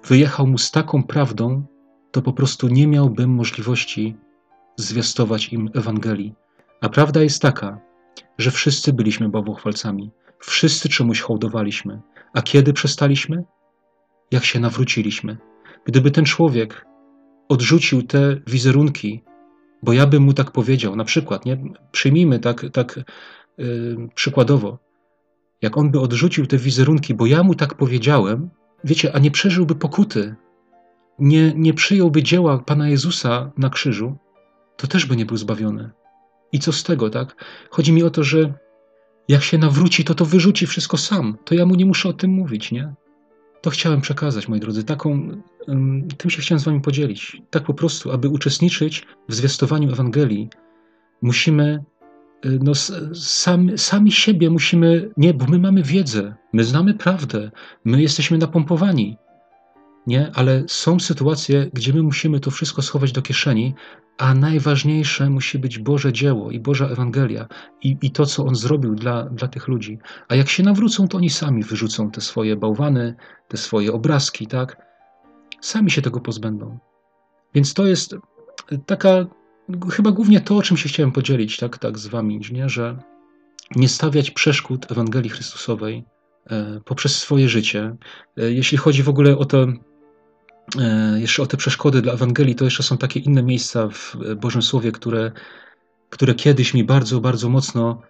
wyjechał 0.08 0.48
mu 0.48 0.58
z 0.58 0.72
taką 0.72 1.04
prawdą, 1.04 1.64
to 2.14 2.22
po 2.22 2.34
prostu 2.34 2.68
nie 2.68 2.88
miałbym 2.88 3.30
możliwości 3.30 4.16
zwiastować 4.76 5.54
im 5.54 5.70
Ewangelii. 5.74 6.34
A 6.82 6.90
prawda 6.90 7.22
jest 7.24 7.42
taka, 7.42 7.80
że 8.38 8.52
wszyscy 8.52 8.94
byliśmy 8.94 9.30
bałwochwalcami, 9.30 10.12
wszyscy 10.40 10.90
czemuś 10.90 11.22
hołdowaliśmy. 11.22 12.02
A 12.34 12.42
kiedy 12.42 12.74
przestaliśmy? 12.74 13.44
Jak 14.32 14.46
się 14.46 14.60
nawróciliśmy. 14.60 15.38
Gdyby 15.86 16.12
ten 16.12 16.26
człowiek 16.26 16.86
odrzucił 17.50 18.04
te 18.04 18.42
wizerunki, 18.48 19.24
bo 19.84 19.94
ja 19.94 20.08
bym 20.08 20.24
mu 20.24 20.34
tak 20.34 20.52
powiedział, 20.52 20.96
na 20.96 21.04
przykład, 21.04 21.46
nie? 21.46 21.58
przyjmijmy 21.92 22.40
tak, 22.40 22.66
tak 22.74 23.00
yy, 23.58 24.10
przykładowo, 24.16 24.80
jak 25.62 25.78
on 25.78 25.92
by 25.92 26.00
odrzucił 26.00 26.48
te 26.48 26.58
wizerunki, 26.58 27.14
bo 27.14 27.26
ja 27.26 27.44
mu 27.44 27.56
tak 27.56 27.74
powiedziałem, 27.74 28.50
wiecie, 28.84 29.16
a 29.16 29.20
nie 29.20 29.32
przeżyłby 29.32 29.76
pokuty, 29.76 30.36
nie, 31.20 31.54
nie 31.56 31.74
przyjąłby 31.74 32.24
dzieła 32.24 32.58
Pana 32.58 32.90
Jezusa 32.90 33.52
na 33.58 33.70
krzyżu, 33.70 34.18
to 34.78 34.88
też 34.88 35.06
by 35.06 35.16
nie 35.16 35.26
był 35.26 35.38
zbawiony. 35.38 35.92
I 36.52 36.60
co 36.60 36.72
z 36.72 36.84
tego, 36.84 37.10
tak? 37.10 37.36
Chodzi 37.70 37.94
mi 37.94 38.04
o 38.04 38.10
to, 38.10 38.24
że 38.24 38.54
jak 39.28 39.44
się 39.44 39.58
nawróci, 39.58 40.04
to 40.04 40.16
to 40.16 40.26
wyrzuci 40.26 40.68
wszystko 40.68 40.98
sam. 40.98 41.38
To 41.46 41.56
ja 41.56 41.66
mu 41.66 41.76
nie 41.76 41.86
muszę 41.86 42.10
o 42.10 42.14
tym 42.14 42.32
mówić, 42.32 42.72
nie? 42.72 42.94
To 43.62 43.70
chciałem 43.70 44.02
przekazać, 44.02 44.48
moi 44.48 44.60
drodzy. 44.60 44.84
Taką, 44.84 45.42
tym 46.18 46.30
się 46.32 46.42
chciałem 46.42 46.60
z 46.60 46.64
wami 46.64 46.82
podzielić. 46.82 47.42
Tak 47.50 47.64
po 47.64 47.74
prostu, 47.74 48.12
aby 48.12 48.30
uczestniczyć 48.30 49.06
w 49.30 49.34
zwiastowaniu 49.34 49.92
Ewangelii, 49.92 50.50
musimy, 51.22 51.84
y, 52.46 52.60
no, 52.64 52.72
sami, 53.16 53.78
sami 53.78 54.12
siebie 54.12 54.50
musimy, 54.50 55.12
nie, 55.18 55.34
bo 55.34 55.46
my 55.46 55.60
mamy 55.60 55.84
wiedzę, 55.84 56.36
my 56.54 56.64
znamy 56.64 56.94
prawdę, 56.94 57.52
my 57.86 58.02
jesteśmy 58.02 58.38
napompowani. 58.38 59.18
Nie? 60.08 60.32
Ale 60.36 60.64
są 60.68 61.00
sytuacje, 61.00 61.70
gdzie 61.74 61.94
my 61.94 62.04
musimy 62.04 62.40
to 62.40 62.52
wszystko 62.52 62.82
schować 62.82 63.12
do 63.12 63.22
kieszeni, 63.22 63.76
a 64.18 64.34
najważniejsze 64.34 65.30
musi 65.30 65.60
być 65.60 65.80
Boże 65.80 66.14
dzieło 66.14 66.52
i 66.52 66.60
Boża 66.60 66.88
Ewangelia 66.88 67.48
i, 67.82 67.98
i 68.02 68.12
to, 68.12 68.26
co 68.26 68.46
On 68.46 68.56
zrobił 68.56 68.96
dla, 68.96 69.24
dla 69.24 69.48
tych 69.48 69.68
ludzi. 69.68 70.00
A 70.28 70.36
jak 70.36 70.50
się 70.50 70.64
nawrócą, 70.64 71.08
to 71.08 71.18
oni 71.18 71.30
sami 71.30 71.64
wyrzucą 71.64 72.12
te 72.12 72.22
swoje 72.22 72.56
bałwany, 72.56 73.16
te 73.48 73.58
swoje 73.58 73.94
obrazki, 73.94 74.48
tak? 74.48 74.78
Sami 75.62 75.92
się 75.92 76.02
tego 76.02 76.20
pozbędą. 76.20 76.80
Więc 77.54 77.74
to 77.74 77.86
jest 77.86 78.16
taka, 78.86 79.26
chyba 79.92 80.12
głównie 80.12 80.42
to, 80.42 80.58
o 80.58 80.62
czym 80.62 80.78
się 80.78 80.90
chciałem 80.90 81.12
podzielić, 81.12 81.58
tak, 81.58 81.78
tak 81.78 82.00
z 82.00 82.08
Wami, 82.08 82.40
nie? 82.52 82.70
że 82.70 82.98
nie 83.76 83.90
stawiać 83.90 84.32
przeszkód 84.32 84.92
Ewangelii 84.92 85.30
Chrystusowej 85.30 86.06
e, 86.50 86.80
poprzez 86.86 87.16
swoje 87.16 87.50
życie. 87.50 87.96
E, 88.38 88.52
jeśli 88.52 88.78
chodzi 88.78 89.04
w 89.04 89.10
ogóle 89.10 89.38
o 89.38 89.46
to, 89.46 89.68
jeszcze 91.16 91.44
o 91.44 91.46
te 91.46 91.58
przeszkody 91.58 92.02
dla 92.02 92.14
Ewangelii, 92.14 92.56
to 92.56 92.66
jeszcze 92.66 92.84
są 92.84 92.98
takie 92.98 93.20
inne 93.20 93.44
miejsca 93.44 93.90
w 93.90 94.18
Bożym 94.36 94.62
Słowie, 94.62 94.92
które, 94.92 95.32
które 96.10 96.36
kiedyś 96.36 96.74
mi 96.74 96.84
bardzo, 96.84 97.20
bardzo 97.20 97.50
mocno 97.50 98.02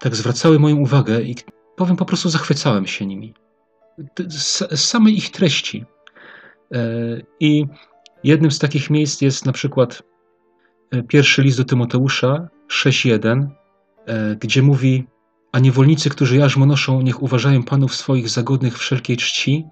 tak 0.00 0.16
zwracały 0.16 0.58
moją 0.58 0.76
uwagę 0.76 1.22
i 1.22 1.36
powiem, 1.76 1.96
po 1.96 2.04
prostu 2.04 2.28
zachwycałem 2.28 2.86
się 2.86 3.06
nimi. 3.06 3.34
Z 4.28 4.80
samej 4.80 5.16
ich 5.16 5.30
treści. 5.30 5.84
I 7.40 7.66
jednym 8.24 8.50
z 8.50 8.58
takich 8.58 8.90
miejsc 8.90 9.20
jest 9.20 9.46
na 9.46 9.52
przykład 9.52 10.02
pierwszy 11.08 11.42
list 11.42 11.58
do 11.58 11.64
Tymoteusza 11.64 12.48
6.1, 12.68 13.48
E, 14.08 14.36
gdzie 14.36 14.62
mówi: 14.62 15.04
A 15.52 15.58
niewolnicy, 15.58 16.10
którzy 16.10 16.36
jarzmo 16.36 16.66
noszą, 16.66 17.00
niech 17.00 17.22
uważają 17.22 17.62
panów 17.62 17.94
swoich 17.94 18.28
zagodnych 18.28 18.78
wszelkiej 18.78 19.16
czci, 19.16 19.64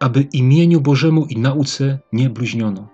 aby 0.00 0.20
imieniu 0.20 0.80
Bożemu 0.80 1.26
i 1.26 1.38
nauce 1.38 1.98
nie 2.12 2.30
bluźniono. 2.30 2.88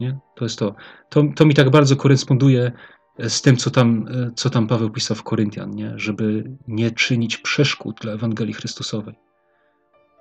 Nie? 0.00 0.18
To 0.34 0.44
jest 0.44 0.58
to. 0.58 0.74
to. 1.08 1.22
To 1.36 1.46
mi 1.46 1.54
tak 1.54 1.70
bardzo 1.70 1.96
koresponduje 1.96 2.72
z 3.18 3.42
tym, 3.42 3.56
co 3.56 3.70
tam, 3.70 4.08
co 4.34 4.50
tam 4.50 4.66
Paweł 4.66 4.90
pisał 4.90 5.16
w 5.16 5.22
Koryntian, 5.22 5.70
nie? 5.70 5.92
żeby 5.96 6.50
nie 6.68 6.90
czynić 6.90 7.36
przeszkód 7.36 8.00
dla 8.00 8.12
Ewangelii 8.12 8.54
Chrystusowej. 8.54 9.14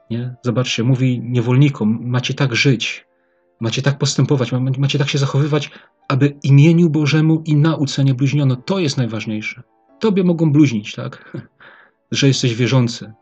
Nie? 0.09 0.35
Zobaczcie, 0.43 0.83
mówi 0.83 1.21
niewolnikom, 1.23 1.99
macie 2.03 2.33
tak 2.33 2.55
żyć, 2.55 3.05
macie 3.59 3.81
tak 3.81 3.97
postępować, 3.97 4.51
macie 4.51 4.99
tak 4.99 5.09
się 5.09 5.17
zachowywać, 5.17 5.71
aby 6.07 6.37
imieniu 6.43 6.89
Bożemu 6.89 7.43
i 7.45 7.55
nauce 7.55 8.03
nie 8.03 8.13
bluźniono. 8.13 8.55
To 8.55 8.79
jest 8.79 8.97
najważniejsze. 8.97 9.63
Tobie 9.99 10.23
mogą 10.23 10.51
bluźnić, 10.51 10.95
tak? 10.95 11.31
Że 12.11 12.27
jesteś 12.27 12.55
wierzący, 12.55 13.13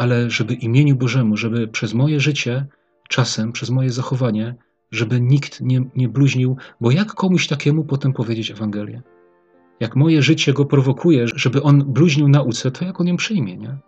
ale 0.00 0.30
żeby 0.30 0.54
imieniu 0.54 0.96
Bożemu, 0.96 1.36
żeby 1.36 1.68
przez 1.68 1.94
moje 1.94 2.20
życie, 2.20 2.66
czasem, 3.08 3.52
przez 3.52 3.70
moje 3.70 3.90
zachowanie, 3.90 4.54
żeby 4.90 5.20
nikt 5.20 5.60
nie, 5.60 5.84
nie 5.96 6.08
bluźnił, 6.08 6.56
bo 6.80 6.90
jak 6.90 7.14
komuś 7.14 7.46
takiemu 7.46 7.84
potem 7.84 8.12
powiedzieć 8.12 8.50
Ewangelię? 8.50 9.02
Jak 9.80 9.96
moje 9.96 10.22
życie 10.22 10.52
go 10.52 10.64
prowokuje, 10.64 11.26
żeby 11.34 11.62
on 11.62 11.84
bluźnił 11.92 12.28
nauce, 12.28 12.70
to 12.70 12.84
jak 12.84 13.00
on 13.00 13.06
ją 13.06 13.16
przyjmie, 13.16 13.56
nie? 13.56 13.78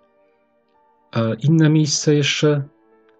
A 1.12 1.20
inne 1.42 1.70
miejsce 1.70 2.14
jeszcze, 2.14 2.62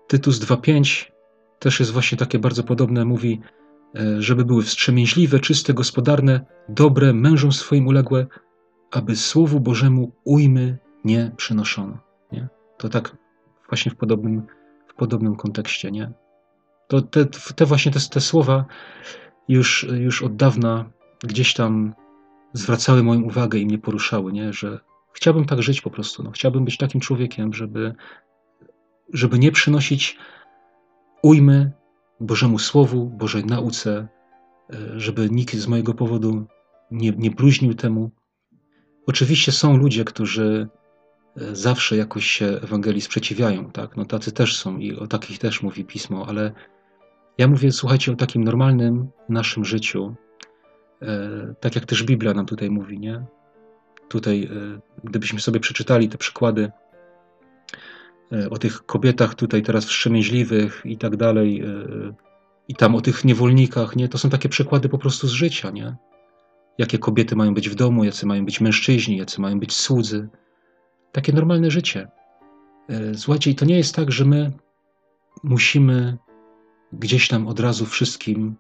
Tytus 0.09 0.41
2.5, 0.41 1.11
też 1.59 1.81
jest 1.81 1.93
właśnie 1.93 2.19
takie 2.19 2.39
bardzo 2.39 2.63
podobne, 2.63 3.05
mówi, 3.05 3.41
E, 3.95 4.23
żeby 4.23 4.45
były 4.45 4.63
wstrzemięźliwe, 4.63 5.41
czyste, 5.41 5.75
gospodarne, 5.75 6.47
dobre, 6.69 7.13
mężom 7.13 7.53
swoim 7.53 7.87
uległe, 7.87 8.27
aby 8.91 9.17
Słowu 9.17 9.61
Bożemu 9.61 10.13
ujmy 10.25 10.79
nie 11.05 11.31
przynoszono. 11.37 11.99
To 12.83 12.89
tak 12.89 13.17
właśnie 13.69 13.93
w 13.93 13.97
podobnym, 13.97 14.43
w 14.89 14.95
podobnym 14.95 15.37
kontekście. 15.37 15.91
Nie? 15.91 16.13
To 16.89 17.03
te, 17.03 17.27
te 17.27 17.67
właśnie 17.67 17.93
te, 17.93 18.01
te 18.01 18.21
słowa 18.21 18.65
już, 19.49 19.87
już 20.01 20.23
od 20.23 20.37
dawna 20.37 20.91
gdzieś 21.21 21.55
tam 21.55 21.95
zwracały 22.53 23.03
moją 23.03 23.23
uwagę 23.23 23.59
i 23.59 23.67
mnie 23.67 23.79
poruszały, 23.79 24.33
nie? 24.33 24.53
że 24.53 24.81
chciałbym 25.13 25.45
tak 25.45 25.63
żyć 25.63 25.81
po 25.81 25.91
prostu. 25.91 26.23
No. 26.23 26.31
Chciałbym 26.31 26.65
być 26.65 26.77
takim 26.77 27.01
człowiekiem, 27.01 27.53
żeby, 27.53 27.95
żeby 29.13 29.39
nie 29.39 29.53
przynosić 29.53 30.19
ujmy 31.23 31.73
Bożemu 32.21 32.59
Słowu, 32.59 33.11
Bożej 33.11 33.45
nauce, 33.45 34.09
e, 34.71 35.01
żeby 35.01 35.31
nikt 35.31 35.55
z 35.55 35.67
mojego 35.67 35.95
powodu 35.95 36.47
nie, 36.91 37.11
nie 37.11 37.31
bluźnił 37.31 37.75
temu. 37.75 38.11
Oczywiście 39.07 39.53
są 39.53 39.77
ludzie, 39.77 40.05
którzy 40.05 40.69
zawsze 41.37 41.97
jakoś 41.97 42.27
się 42.27 42.47
Ewangelii 42.47 43.01
sprzeciwiają, 43.01 43.71
tak? 43.71 43.97
No 43.97 44.05
tacy 44.05 44.33
też 44.33 44.57
są 44.57 44.79
i 44.79 44.97
o 44.97 45.07
takich 45.07 45.39
też 45.39 45.63
mówi 45.63 45.85
Pismo, 45.85 46.27
ale 46.29 46.53
ja 47.39 47.49
mówię, 47.49 47.73
słuchajcie, 47.73 48.13
o 48.13 48.17
takim 48.17 48.45
normalnym 48.45 49.09
naszym 49.29 49.65
życiu, 49.65 50.15
e, 51.03 51.55
tak 51.61 51.75
jak 51.75 51.87
też 51.87 52.03
Biblia 52.03 52.35
nam 52.35 52.47
tutaj 52.47 52.71
mówi, 52.71 52.99
nie? 52.99 53.25
Tutaj, 54.09 54.49
gdybyśmy 55.05 55.41
sobie 55.41 55.61
przeczytali 55.61 56.09
te 56.09 56.19
przykłady 56.19 56.73
E, 58.33 58.51
o 58.51 58.59
tych 58.59 58.87
kobietach 58.87 59.35
tutaj 59.35 59.63
teraz 59.63 59.85
wstrzemięźliwych 59.85 60.83
i 60.85 60.97
tak 60.99 61.17
dalej, 61.17 61.61
e, 61.61 62.13
i 62.69 62.75
tam 62.75 62.95
o 62.95 63.01
tych 63.01 63.25
niewolnikach, 63.25 63.97
nie? 63.97 64.09
To 64.09 64.19
są 64.19 64.31
takie 64.31 64.49
przykłady 64.49 64.89
po 64.89 64.99
prostu 64.99 65.29
z 65.29 65.31
życia, 65.31 65.71
nie? 65.71 65.97
Jakie 66.79 66.99
kobiety 66.99 67.37
mają 67.37 67.55
być 67.55 67.69
w 67.69 67.75
domu, 67.75 68.05
jacy 68.05 68.27
mają 68.27 68.45
być 68.45 68.61
mężczyźni, 68.61 69.17
jacy 69.17 69.41
mają 69.41 69.61
być 69.61 69.73
słudzy. 69.73 70.29
Takie 71.13 71.33
normalne 71.33 71.71
życie. 71.71 72.09
E, 72.89 73.15
słuchajcie, 73.15 73.51
i 73.51 73.55
to 73.55 73.65
nie 73.65 73.77
jest 73.77 73.95
tak, 73.95 74.13
że 74.13 74.25
my 74.25 74.53
musimy 75.43 76.19
gdzieś 76.93 77.29
tam 77.29 77.49
od 77.49 77.61
razu 77.61 77.87
wszystkim 77.87 78.57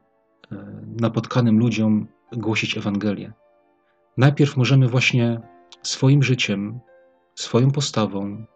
napotkanym 1.00 1.58
ludziom 1.58 2.06
głosić 2.32 2.76
Ewangelię. 2.76 3.32
Najpierw 4.16 4.56
możemy 4.56 4.88
właśnie 4.88 5.40
swoim 5.82 6.22
życiem, 6.22 6.80
swoją 7.34 7.70
postawą, 7.70 8.46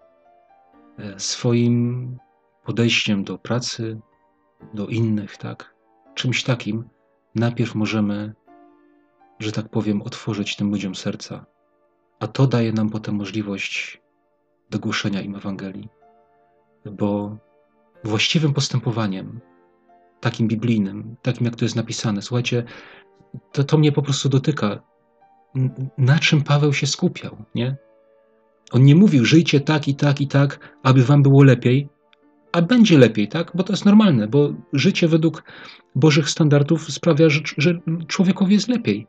E, 0.99 1.21
swoim 1.21 2.19
podejściem 2.65 3.25
do 3.25 3.39
pracy, 3.39 4.01
do 4.75 4.87
innych, 4.87 5.37
tak? 5.37 5.75
Czymś 6.15 6.45
takim 6.45 6.89
najpierw 7.35 7.75
możemy, 7.75 8.35
że 9.39 9.53
tak 9.53 9.69
powiem, 9.69 10.03
otworzyć 10.03 10.57
tym 10.57 10.71
ludziom 10.71 10.95
serca, 10.95 11.47
a 12.21 12.27
to 12.27 12.47
daje 12.47 12.73
nam 12.73 12.91
potem 12.91 13.15
możliwość 13.15 14.01
do 14.71 14.79
głoszenia 14.79 15.21
im 15.21 15.37
Ewangelii. 15.37 15.89
Bo 16.93 17.37
właściwym 18.05 18.55
postępowaniem, 18.55 19.41
takim 20.21 20.49
biblijnym, 20.49 21.17
takim 21.23 21.47
jak 21.47 21.57
to 21.57 21.65
jest 21.65 21.77
napisane, 21.77 22.23
słuchajcie, 22.23 22.65
to, 23.53 23.65
to 23.65 23.79
mnie 23.79 23.93
po 23.93 24.03
prostu 24.03 24.29
dotyka. 24.29 24.83
Na 25.99 26.19
czym 26.19 26.43
Paweł 26.43 26.73
się 26.73 26.87
skupiał, 26.87 27.37
nie? 27.55 27.77
On 28.73 28.85
nie 28.85 28.95
mówił, 28.95 29.25
żyjcie 29.25 29.61
tak 29.61 29.89
i 29.89 29.95
tak 29.95 30.21
i 30.21 30.29
tak, 30.29 30.77
aby 30.83 31.03
wam 31.05 31.23
było 31.23 31.43
lepiej, 31.43 31.89
a 32.53 32.63
będzie 32.63 32.99
lepiej, 32.99 33.29
tak? 33.29 33.53
Bo 33.55 33.63
to 33.63 33.73
jest 33.73 33.85
normalne, 33.85 34.29
bo 34.29 34.55
życie 34.73 35.09
według 35.09 35.43
Bożych 35.95 36.31
standardów 36.31 36.93
sprawia, 36.93 37.29
że, 37.29 37.41
że 37.59 37.81
człowiekowi 38.07 38.55
jest 38.55 38.69
lepiej. 38.69 39.07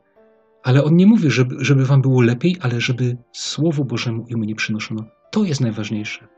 Ale 0.62 0.84
on 0.84 0.96
nie 0.96 1.06
mówi, 1.06 1.30
żeby, 1.30 1.56
żeby 1.58 1.84
wam 1.84 2.02
było 2.02 2.22
lepiej, 2.22 2.56
ale 2.60 2.80
żeby 2.80 3.16
Słowu 3.32 3.84
Bożemu 3.84 4.26
im 4.28 4.44
nie 4.44 4.54
przynoszono. 4.54 5.04
To 5.30 5.44
jest 5.44 5.60
najważniejsze. 5.60 6.28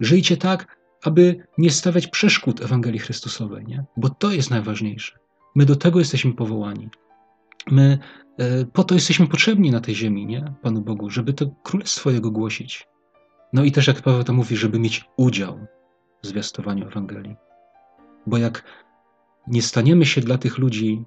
Żyjcie 0.00 0.36
tak, 0.36 0.78
aby 1.04 1.46
nie 1.58 1.70
stawiać 1.70 2.06
przeszkód 2.06 2.62
Ewangelii 2.62 2.98
Chrystusowej, 2.98 3.64
nie? 3.66 3.84
Bo 3.96 4.08
to 4.08 4.32
jest 4.32 4.50
najważniejsze. 4.50 5.18
My 5.54 5.64
do 5.64 5.76
tego 5.76 5.98
jesteśmy 5.98 6.32
powołani. 6.32 6.90
My 7.70 7.98
e, 8.38 8.64
po 8.64 8.84
to 8.84 8.94
jesteśmy 8.94 9.26
potrzebni 9.26 9.70
na 9.70 9.80
tej 9.80 9.94
ziemi, 9.94 10.26
nie? 10.26 10.54
Panu 10.62 10.80
Bogu, 10.80 11.10
żeby 11.10 11.32
to 11.32 11.46
królestwo 11.62 12.10
Jego 12.10 12.30
głosić. 12.30 12.88
No 13.52 13.64
i 13.64 13.72
też, 13.72 13.86
jak 13.86 14.02
Paweł 14.02 14.24
to 14.24 14.32
mówi, 14.32 14.56
żeby 14.56 14.78
mieć 14.78 15.04
udział 15.16 15.66
w 16.22 16.26
zwiastowaniu 16.26 16.86
Ewangelii. 16.86 17.36
Bo 18.26 18.38
jak 18.38 18.64
nie 19.46 19.62
staniemy 19.62 20.06
się 20.06 20.20
dla 20.20 20.38
tych 20.38 20.58
ludzi, 20.58 21.04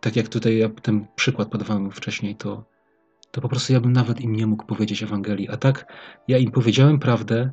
tak 0.00 0.16
jak 0.16 0.28
tutaj 0.28 0.58
ja 0.58 0.68
ten 0.68 1.06
przykład 1.16 1.48
podawałem 1.48 1.90
wcześniej, 1.90 2.36
to, 2.36 2.64
to 3.30 3.40
po 3.40 3.48
prostu 3.48 3.72
ja 3.72 3.80
bym 3.80 3.92
nawet 3.92 4.20
im 4.20 4.36
nie 4.36 4.46
mógł 4.46 4.66
powiedzieć 4.66 5.02
Ewangelii. 5.02 5.48
A 5.48 5.56
tak 5.56 5.92
ja 6.28 6.38
im 6.38 6.50
powiedziałem 6.50 6.98
prawdę, 6.98 7.50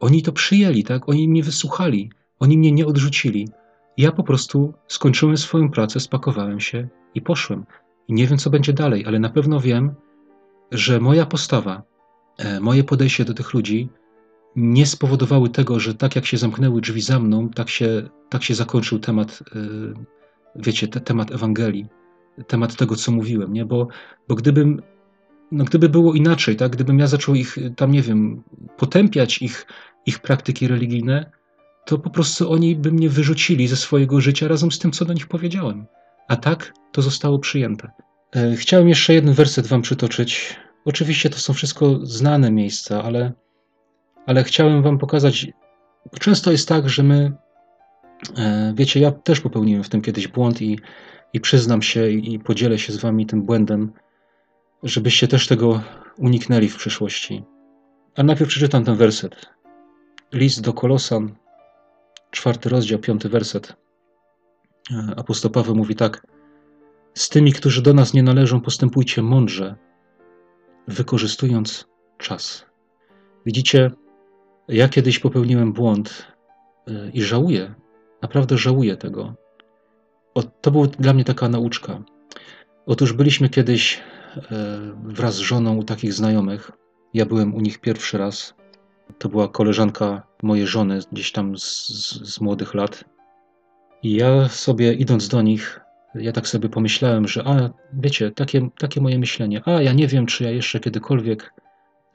oni 0.00 0.22
to 0.22 0.32
przyjęli, 0.32 0.84
tak? 0.84 1.08
Oni 1.08 1.28
mnie 1.28 1.42
wysłuchali, 1.42 2.10
oni 2.40 2.58
mnie 2.58 2.72
nie 2.72 2.86
odrzucili. 2.86 3.48
Ja 3.96 4.12
po 4.12 4.22
prostu 4.22 4.74
skończyłem 4.88 5.36
swoją 5.36 5.70
pracę, 5.70 6.00
spakowałem 6.00 6.60
się 6.60 6.88
i 7.14 7.20
poszłem. 7.20 7.64
I 8.08 8.12
nie 8.12 8.26
wiem, 8.26 8.38
co 8.38 8.50
będzie 8.50 8.72
dalej, 8.72 9.06
ale 9.06 9.18
na 9.18 9.30
pewno 9.30 9.60
wiem, 9.60 9.94
że 10.72 11.00
moja 11.00 11.26
postawa, 11.26 11.82
e, 12.38 12.60
moje 12.60 12.84
podejście 12.84 13.24
do 13.24 13.34
tych 13.34 13.54
ludzi 13.54 13.88
nie 14.56 14.86
spowodowały 14.86 15.48
tego, 15.48 15.80
że 15.80 15.94
tak 15.94 16.16
jak 16.16 16.26
się 16.26 16.36
zamknęły 16.36 16.80
drzwi 16.80 17.00
za 17.00 17.18
mną, 17.18 17.48
tak 17.48 17.68
się, 17.68 18.08
tak 18.28 18.42
się 18.42 18.54
zakończył 18.54 18.98
temat, 18.98 19.42
e, 19.56 19.58
wiecie, 20.58 20.88
te, 20.88 21.00
temat 21.00 21.32
Ewangelii, 21.32 21.86
temat 22.46 22.76
tego, 22.76 22.96
co 22.96 23.12
mówiłem, 23.12 23.52
nie? 23.52 23.64
Bo, 23.64 23.88
bo 24.28 24.34
gdybym, 24.34 24.82
no 25.52 25.64
gdyby 25.64 25.88
było 25.88 26.14
inaczej, 26.14 26.56
tak? 26.56 26.72
Gdybym 26.72 26.98
ja 26.98 27.06
zaczął 27.06 27.34
ich 27.34 27.58
tam, 27.76 27.90
nie 27.92 28.02
wiem, 28.02 28.42
potępiać 28.76 29.42
ich, 29.42 29.66
ich 30.06 30.18
praktyki 30.18 30.68
religijne, 30.68 31.30
to 31.86 31.98
po 31.98 32.10
prostu 32.10 32.52
oni 32.52 32.76
by 32.76 32.92
mnie 32.92 33.08
wyrzucili 33.08 33.68
ze 33.68 33.76
swojego 33.76 34.20
życia 34.20 34.48
razem 34.48 34.72
z 34.72 34.78
tym, 34.78 34.92
co 34.92 35.04
do 35.04 35.12
nich 35.12 35.26
powiedziałem. 35.26 35.86
A 36.28 36.36
tak 36.36 36.72
to 36.92 37.02
zostało 37.02 37.38
przyjęte. 37.38 37.90
E, 38.36 38.56
chciałem 38.56 38.88
jeszcze 38.88 39.14
jeden 39.14 39.34
werset 39.34 39.66
wam 39.66 39.82
przytoczyć. 39.82 40.56
Oczywiście 40.84 41.30
to 41.30 41.38
są 41.38 41.52
wszystko 41.52 41.98
znane 42.02 42.50
miejsca, 42.50 43.02
ale, 43.02 43.32
ale 44.26 44.44
chciałem 44.44 44.82
wam 44.82 44.98
pokazać. 44.98 45.46
Często 46.20 46.52
jest 46.52 46.68
tak, 46.68 46.88
że 46.88 47.02
my, 47.02 47.32
wiecie, 48.74 49.00
ja 49.00 49.12
też 49.12 49.40
popełniłem 49.40 49.84
w 49.84 49.88
tym 49.88 50.02
kiedyś 50.02 50.28
błąd 50.28 50.62
i, 50.62 50.78
i 51.32 51.40
przyznam 51.40 51.82
się 51.82 52.08
i 52.10 52.38
podzielę 52.38 52.78
się 52.78 52.92
z 52.92 52.96
wami 52.96 53.26
tym 53.26 53.42
błędem, 53.42 53.92
żebyście 54.82 55.28
też 55.28 55.46
tego 55.46 55.82
uniknęli 56.18 56.68
w 56.68 56.76
przyszłości. 56.76 57.44
A 58.16 58.22
najpierw 58.22 58.50
przeczytam 58.50 58.84
ten 58.84 58.96
werset. 58.96 59.46
List 60.32 60.60
do 60.60 60.72
Kolosan, 60.72 61.34
czwarty 62.30 62.68
rozdział, 62.68 62.98
piąty 62.98 63.28
werset. 63.28 63.76
E, 64.92 65.14
apostoł 65.16 65.50
Paweł 65.50 65.74
mówi 65.74 65.94
tak. 65.94 66.26
Z 67.14 67.28
tymi, 67.28 67.52
którzy 67.52 67.82
do 67.82 67.94
nas 67.94 68.14
nie 68.14 68.22
należą, 68.22 68.60
postępujcie 68.60 69.22
mądrze, 69.22 69.76
wykorzystując 70.88 71.88
czas. 72.18 72.66
Widzicie, 73.46 73.90
ja 74.68 74.88
kiedyś 74.88 75.18
popełniłem 75.18 75.72
błąd 75.72 76.26
e, 76.88 77.10
i 77.10 77.22
żałuję, 77.22 77.74
naprawdę 78.26 78.58
żałuję 78.58 78.96
tego. 78.96 79.34
O, 80.34 80.42
to 80.42 80.70
była 80.70 80.86
dla 80.86 81.12
mnie 81.12 81.24
taka 81.24 81.48
nauczka. 81.48 82.02
Otóż 82.86 83.12
byliśmy 83.12 83.48
kiedyś 83.48 84.00
e, 84.36 84.40
wraz 85.04 85.34
z 85.34 85.38
żoną 85.38 85.76
u 85.76 85.84
takich 85.84 86.12
znajomych. 86.12 86.70
Ja 87.14 87.26
byłem 87.26 87.54
u 87.54 87.60
nich 87.60 87.78
pierwszy 87.80 88.18
raz. 88.18 88.54
To 89.18 89.28
była 89.28 89.48
koleżanka 89.48 90.26
mojej 90.42 90.66
żony, 90.66 90.98
gdzieś 91.12 91.32
tam 91.32 91.58
z, 91.58 91.88
z, 91.88 92.34
z 92.34 92.40
młodych 92.40 92.74
lat. 92.74 93.04
I 94.02 94.14
ja 94.14 94.48
sobie 94.48 94.94
idąc 94.94 95.28
do 95.28 95.42
nich, 95.42 95.80
ja 96.14 96.32
tak 96.32 96.48
sobie 96.48 96.68
pomyślałem, 96.68 97.28
że 97.28 97.44
a 97.46 97.70
wiecie, 97.92 98.30
takie, 98.30 98.68
takie 98.78 99.00
moje 99.00 99.18
myślenie, 99.18 99.62
a 99.64 99.70
ja 99.70 99.92
nie 99.92 100.06
wiem, 100.06 100.26
czy 100.26 100.44
ja 100.44 100.50
jeszcze 100.50 100.80
kiedykolwiek 100.80 101.52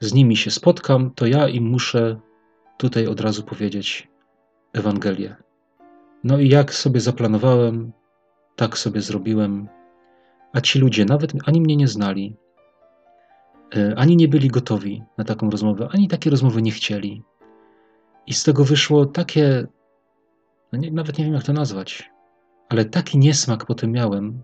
z 0.00 0.14
nimi 0.14 0.36
się 0.36 0.50
spotkam, 0.50 1.10
to 1.14 1.26
ja 1.26 1.48
im 1.48 1.64
muszę 1.64 2.20
tutaj 2.78 3.06
od 3.06 3.20
razu 3.20 3.42
powiedzieć 3.42 4.08
Ewangelię. 4.72 5.36
No 6.24 6.38
i 6.38 6.48
jak 6.48 6.74
sobie 6.74 7.00
zaplanowałem, 7.00 7.92
tak 8.56 8.78
sobie 8.78 9.00
zrobiłem. 9.00 9.68
A 10.52 10.60
ci 10.60 10.78
ludzie 10.78 11.04
nawet 11.04 11.32
ani 11.46 11.60
mnie 11.60 11.76
nie 11.76 11.88
znali, 11.88 12.36
e, 13.76 13.94
ani 13.96 14.16
nie 14.16 14.28
byli 14.28 14.48
gotowi 14.48 15.02
na 15.18 15.24
taką 15.24 15.50
rozmowę, 15.50 15.88
ani 15.92 16.08
takie 16.08 16.30
rozmowy 16.30 16.62
nie 16.62 16.70
chcieli. 16.70 17.22
I 18.26 18.34
z 18.34 18.44
tego 18.44 18.64
wyszło 18.64 19.06
takie, 19.06 19.66
no 20.72 20.78
nie, 20.78 20.90
nawet 20.90 21.18
nie 21.18 21.24
wiem 21.24 21.34
jak 21.34 21.42
to 21.42 21.52
nazwać, 21.52 22.10
ale 22.68 22.84
taki 22.84 23.18
niesmak 23.18 23.66
potem 23.66 23.92
miałem, 23.92 24.42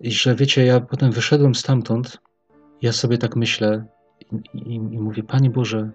że 0.00 0.34
wiecie, 0.34 0.64
ja 0.64 0.80
potem 0.80 1.12
wyszedłem 1.12 1.54
stamtąd, 1.54 2.18
ja 2.82 2.92
sobie 2.92 3.18
tak 3.18 3.36
myślę 3.36 3.84
i, 4.20 4.58
i, 4.58 4.74
i 4.74 4.80
mówię, 4.80 5.22
Panie 5.22 5.50
Boże, 5.50 5.90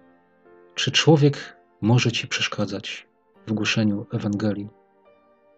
czy 0.75 0.91
człowiek 0.91 1.58
może 1.81 2.12
Ci 2.12 2.27
przeszkadzać 2.27 3.08
w 3.47 3.53
głoszeniu 3.53 4.05
Ewangelii? 4.13 4.69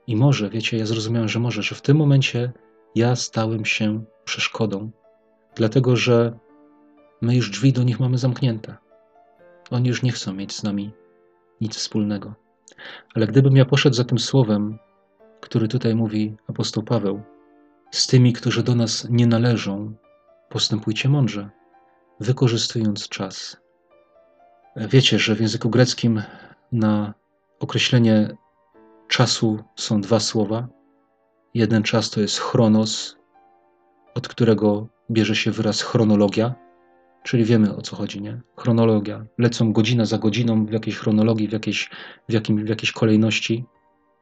I 0.07 0.15
może, 0.15 0.49
wiecie, 0.49 0.77
ja 0.77 0.85
zrozumiałem, 0.85 1.29
że 1.29 1.39
może, 1.39 1.63
że 1.63 1.75
w 1.75 1.81
tym 1.81 1.97
momencie 1.97 2.51
ja 2.95 3.15
stałem 3.15 3.65
się 3.65 4.03
przeszkodą, 4.23 4.91
dlatego 5.55 5.95
że 5.95 6.39
my 7.21 7.35
już 7.35 7.49
drzwi 7.49 7.73
do 7.73 7.83
nich 7.83 7.99
mamy 7.99 8.17
zamknięte. 8.17 8.75
Oni 9.71 9.89
już 9.89 10.03
nie 10.03 10.11
chcą 10.11 10.33
mieć 10.33 10.55
z 10.55 10.63
nami 10.63 10.91
nic 11.61 11.75
wspólnego. 11.75 12.35
Ale 13.15 13.27
gdybym 13.27 13.57
ja 13.57 13.65
poszedł 13.65 13.95
za 13.95 14.03
tym 14.03 14.19
słowem, 14.19 14.79
który 15.41 15.67
tutaj 15.67 15.95
mówi 15.95 16.37
apostoł 16.47 16.83
Paweł, 16.83 17.21
z 17.91 18.07
tymi, 18.07 18.33
którzy 18.33 18.63
do 18.63 18.75
nas 18.75 19.07
nie 19.09 19.27
należą, 19.27 19.93
postępujcie 20.49 21.09
mądrze, 21.09 21.49
wykorzystując 22.19 23.09
czas. 23.09 23.57
Wiecie, 24.75 25.19
że 25.19 25.35
w 25.35 25.41
języku 25.41 25.69
greckim 25.69 26.21
na 26.71 27.13
określenie 27.59 28.37
czasu 29.07 29.63
są 29.75 30.01
dwa 30.01 30.19
słowa. 30.19 30.67
Jeden 31.53 31.83
czas 31.83 32.09
to 32.09 32.21
jest 32.21 32.39
chronos, 32.39 33.17
od 34.15 34.27
którego 34.27 34.87
bierze 35.11 35.35
się 35.35 35.51
wyraz 35.51 35.81
chronologia, 35.81 36.55
czyli 37.23 37.45
wiemy 37.45 37.75
o 37.75 37.81
co 37.81 37.95
chodzi, 37.95 38.21
nie? 38.21 38.41
Chronologia. 38.57 39.25
Lecą 39.37 39.73
godzina 39.73 40.05
za 40.05 40.17
godziną 40.17 40.65
w 40.65 40.71
jakiejś 40.71 40.97
chronologii, 40.97 41.47
w 41.47 41.51
jakiejś, 41.51 41.89
w 42.29 42.33
jakim, 42.33 42.65
w 42.65 42.69
jakiejś 42.69 42.91
kolejności, 42.91 43.65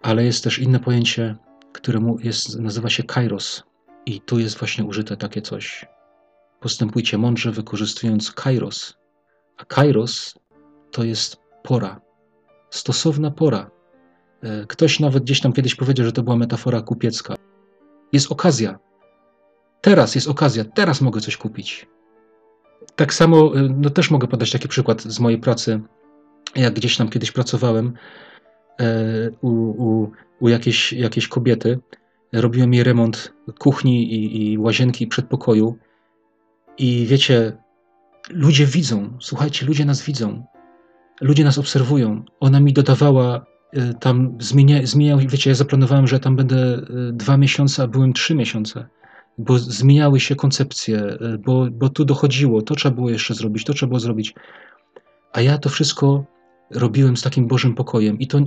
ale 0.02 0.24
jest 0.24 0.44
też 0.44 0.60
inne 0.60 0.80
pojęcie, 0.80 1.36
które 1.74 2.16
jest, 2.24 2.60
nazywa 2.60 2.90
się 2.90 3.04
kairos. 3.04 3.64
I 4.06 4.22
tu 4.22 4.40
jest 4.40 4.60
właśnie 4.60 4.84
użyte 4.84 5.18
takie 5.18 5.42
coś. 5.42 5.86
Postępujcie 6.60 7.18
mądrze, 7.18 7.52
wykorzystując 7.52 8.32
kairos. 8.32 8.98
A 9.58 9.66
kairos 9.66 10.40
to 10.92 11.04
jest 11.04 11.38
pora, 11.64 12.02
stosowna 12.70 13.32
pora. 13.32 13.75
E, 14.44 14.66
ktoś 14.68 15.00
nawet 15.00 15.24
gdzieś 15.24 15.42
tam 15.42 15.54
kiedyś 15.54 15.76
powiedział, 15.76 16.06
że 16.06 16.12
to 16.12 16.24
była 16.24 16.36
metafora 16.36 16.82
kupiecka. 16.82 17.36
Jest 18.14 18.32
okazja. 18.32 18.80
Teraz 19.82 20.16
jest 20.16 20.28
okazja, 20.28 20.66
teraz 20.66 21.02
mogę 21.02 21.22
coś 21.22 21.38
kupić. 21.38 21.88
Tak 22.96 23.14
samo, 23.14 23.58
e, 23.60 23.62
no 23.78 23.90
też 23.90 24.12
mogę 24.12 24.28
podać 24.28 24.52
taki 24.52 24.68
przykład 24.68 25.02
z 25.02 25.20
mojej 25.20 25.40
pracy. 25.40 25.82
Jak 26.56 26.74
gdzieś 26.74 26.98
tam 26.98 27.10
kiedyś 27.10 27.32
pracowałem 27.32 27.94
e, 28.80 29.30
u, 29.42 29.50
u, 29.50 30.12
u 30.40 30.50
jakiejś, 30.50 30.94
jakiejś 30.94 31.28
kobiety, 31.28 31.80
robiłem 32.34 32.74
jej 32.74 32.84
remont 32.84 33.34
kuchni 33.60 34.14
i, 34.14 34.52
i 34.52 34.58
łazienki 34.58 35.04
i 35.04 35.08
przedpokoju. 35.08 35.78
I 36.78 37.06
wiecie, 37.06 37.58
ludzie 38.30 38.66
widzą, 38.66 39.18
słuchajcie, 39.22 39.66
ludzie 39.66 39.86
nas 39.86 40.02
widzą, 40.02 40.46
ludzie 41.22 41.44
nas 41.44 41.58
obserwują. 41.58 42.24
Ona 42.40 42.60
mi 42.60 42.74
dodawała 42.74 43.46
tam 44.00 44.38
zmienia, 44.40 44.86
zmieniał, 44.86 45.20
wiecie, 45.20 45.50
ja 45.50 45.56
zaplanowałem, 45.56 46.08
że 46.08 46.20
tam 46.20 46.36
będę 46.36 46.78
y, 46.78 47.14
dwa 47.14 47.38
miesiące, 47.38 47.84
a 47.84 47.88
byłem 47.88 48.14
trzy 48.14 48.36
miesiące, 48.36 48.88
bo 49.38 49.60
zmieniały 49.60 50.20
się 50.20 50.36
koncepcje, 50.36 51.00
y, 51.04 51.38
bo, 51.38 51.68
bo 51.72 51.90
tu 51.90 52.06
dochodziło, 52.06 52.62
to 52.62 52.76
trzeba 52.76 52.96
było 52.96 53.10
jeszcze 53.10 53.34
zrobić, 53.34 53.66
to 53.66 53.74
trzeba 53.74 53.88
było 53.88 54.00
zrobić. 54.00 54.34
A 55.34 55.42
ja 55.42 55.58
to 55.58 55.70
wszystko 55.70 56.26
robiłem 56.72 57.18
z 57.18 57.22
takim 57.22 57.48
Bożym 57.48 57.76
pokojem 57.76 58.20
i 58.20 58.28
to 58.28 58.40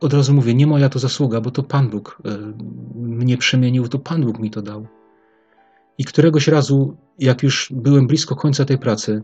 od 0.00 0.14
razu 0.14 0.34
mówię, 0.34 0.54
nie 0.54 0.66
moja 0.66 0.88
to 0.88 0.98
zasługa, 0.98 1.40
bo 1.40 1.50
to 1.50 1.62
Pan 1.62 1.90
Bóg 1.90 2.22
mnie 2.94 3.38
przemienił, 3.38 3.88
to 3.88 3.98
Pan 3.98 4.24
Bóg 4.24 4.38
mi 4.38 4.50
to 4.50 4.62
dał. 4.62 4.86
I 5.98 6.04
któregoś 6.04 6.48
razu, 6.48 6.96
jak 7.18 7.42
już 7.42 7.72
byłem 7.76 8.06
blisko 8.06 8.36
końca 8.36 8.64
tej 8.64 8.78
pracy, 8.78 9.22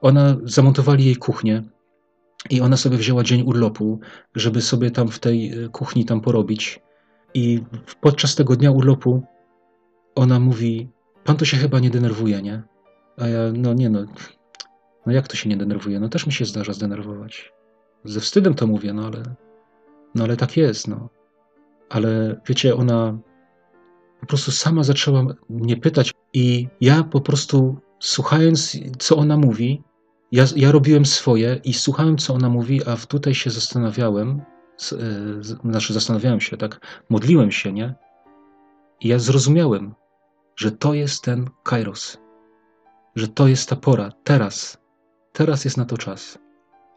ona 0.00 0.36
zamontowali 0.44 1.04
jej 1.04 1.16
kuchnię 1.16 1.62
i 2.50 2.60
ona 2.60 2.76
sobie 2.76 2.96
wzięła 2.96 3.22
dzień 3.22 3.42
urlopu, 3.42 4.00
żeby 4.34 4.60
sobie 4.60 4.90
tam 4.90 5.08
w 5.08 5.18
tej 5.18 5.64
e, 5.64 5.68
kuchni 5.68 6.04
tam 6.04 6.20
porobić. 6.20 6.80
I 7.34 7.62
podczas 8.00 8.34
tego 8.34 8.56
dnia 8.56 8.70
urlopu 8.70 9.22
ona 10.14 10.40
mówi: 10.40 10.88
Pan 11.24 11.36
to 11.36 11.44
się 11.44 11.56
chyba 11.56 11.78
nie 11.78 11.90
denerwuje, 11.90 12.42
nie? 12.42 12.62
A 13.18 13.28
ja, 13.28 13.40
no 13.54 13.74
nie 13.74 13.90
no. 13.90 14.04
No 15.06 15.12
jak 15.12 15.28
to 15.28 15.36
się 15.36 15.48
nie 15.48 15.56
denerwuje? 15.56 16.00
No 16.00 16.08
też 16.08 16.26
mi 16.26 16.32
się 16.32 16.44
zdarza 16.44 16.72
zdenerwować. 16.72 17.52
Ze 18.04 18.20
wstydem 18.20 18.54
to 18.54 18.66
mówię, 18.66 18.92
no 18.92 19.06
ale. 19.06 19.22
No 20.14 20.24
ale 20.24 20.36
tak 20.36 20.56
jest, 20.56 20.88
no. 20.88 21.08
Ale 21.88 22.40
wiecie, 22.46 22.76
ona 22.76 23.18
po 24.20 24.26
prostu 24.26 24.50
sama 24.50 24.82
zaczęła 24.82 25.26
mnie 25.50 25.76
pytać, 25.76 26.12
i 26.32 26.68
ja 26.80 27.04
po 27.04 27.20
prostu 27.20 27.76
słuchając, 28.00 28.78
co 28.98 29.16
ona 29.16 29.36
mówi, 29.36 29.82
ja, 30.32 30.44
ja 30.56 30.72
robiłem 30.72 31.06
swoje 31.06 31.60
i 31.64 31.74
słuchałem, 31.74 32.18
co 32.18 32.34
ona 32.34 32.48
mówi, 32.48 32.80
a 32.86 32.96
tutaj 32.96 33.34
się 33.34 33.50
zastanawiałem, 33.50 34.42
e, 34.92 35.42
znaczy 35.64 35.92
zastanawiałem 35.92 36.40
się, 36.40 36.56
tak, 36.56 36.80
modliłem 37.08 37.50
się, 37.50 37.72
nie? 37.72 37.94
I 39.00 39.08
ja 39.08 39.18
zrozumiałem, 39.18 39.94
że 40.56 40.72
to 40.72 40.94
jest 40.94 41.24
ten 41.24 41.50
kairos, 41.62 42.18
że 43.16 43.28
to 43.28 43.48
jest 43.48 43.68
ta 43.68 43.76
pora, 43.76 44.12
teraz, 44.24 44.78
teraz 45.32 45.64
jest 45.64 45.76
na 45.76 45.84
to 45.84 45.98
czas. 45.98 46.38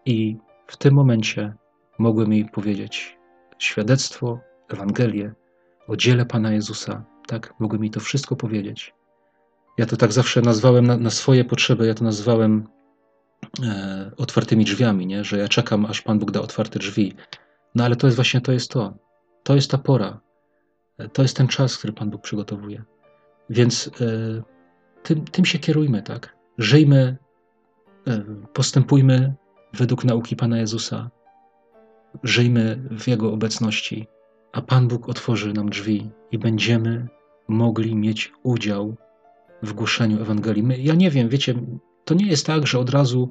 I 0.05 0.37
w 0.67 0.77
tym 0.77 0.93
momencie 0.93 1.53
mogłem 1.99 2.33
jej 2.33 2.45
powiedzieć 2.49 3.17
świadectwo, 3.57 4.39
Ewangelię 4.69 5.33
o 5.87 5.95
dziele 5.95 6.25
Pana 6.25 6.53
Jezusa, 6.53 7.05
tak, 7.27 7.53
mogłem 7.59 7.83
jej 7.83 7.91
to 7.91 7.99
wszystko 7.99 8.35
powiedzieć. 8.35 8.93
Ja 9.77 9.85
to 9.85 9.97
tak 9.97 10.11
zawsze 10.11 10.41
nazwałem 10.41 10.87
na, 10.87 10.97
na 10.97 11.09
swoje 11.09 11.45
potrzeby, 11.45 11.87
ja 11.87 11.93
to 11.93 12.03
nazwałem 12.03 12.67
e, 13.63 14.11
otwartymi 14.17 14.65
drzwiami, 14.65 15.07
nie? 15.07 15.23
że 15.23 15.37
ja 15.37 15.47
czekam, 15.47 15.85
aż 15.85 16.01
Pan 16.01 16.19
Bóg 16.19 16.31
da 16.31 16.41
otwarte 16.41 16.79
drzwi. 16.79 17.13
No 17.75 17.83
ale 17.83 17.95
to 17.95 18.07
jest 18.07 18.15
właśnie 18.15 18.41
to 18.41 18.51
jest 18.51 18.71
to. 18.71 18.97
To 19.43 19.55
jest 19.55 19.71
ta 19.71 19.77
pora. 19.77 20.19
E, 20.97 21.09
to 21.09 21.21
jest 21.21 21.37
ten 21.37 21.47
czas, 21.47 21.77
który 21.77 21.93
Pan 21.93 22.09
Bóg 22.09 22.21
przygotowuje. 22.21 22.83
Więc 23.49 23.91
e, 24.01 24.43
tym, 25.03 25.25
tym 25.25 25.45
się 25.45 25.59
kierujmy, 25.59 26.03
tak? 26.03 26.35
Żyjmy, 26.57 27.17
postępujmy 28.53 29.33
według 29.73 30.03
nauki 30.03 30.35
Pana 30.35 30.57
Jezusa. 30.57 31.09
żyjmy 32.23 32.81
w 32.91 33.07
Jego 33.07 33.33
obecności, 33.33 34.07
a 34.53 34.61
Pan 34.61 34.87
Bóg 34.87 35.09
otworzy 35.09 35.53
nam 35.53 35.69
drzwi 35.69 36.09
i 36.31 36.39
będziemy 36.39 37.07
mogli 37.47 37.95
mieć 37.95 38.33
udział 38.43 38.95
w 39.63 39.73
głoszeniu 39.73 40.21
Ewangelii. 40.21 40.63
My, 40.63 40.77
ja 40.77 40.95
nie 40.95 41.11
wiem, 41.11 41.29
wiecie, 41.29 41.53
to 42.05 42.13
nie 42.13 42.27
jest 42.27 42.45
tak, 42.45 42.67
że 42.67 42.79
od 42.79 42.89
razu 42.89 43.29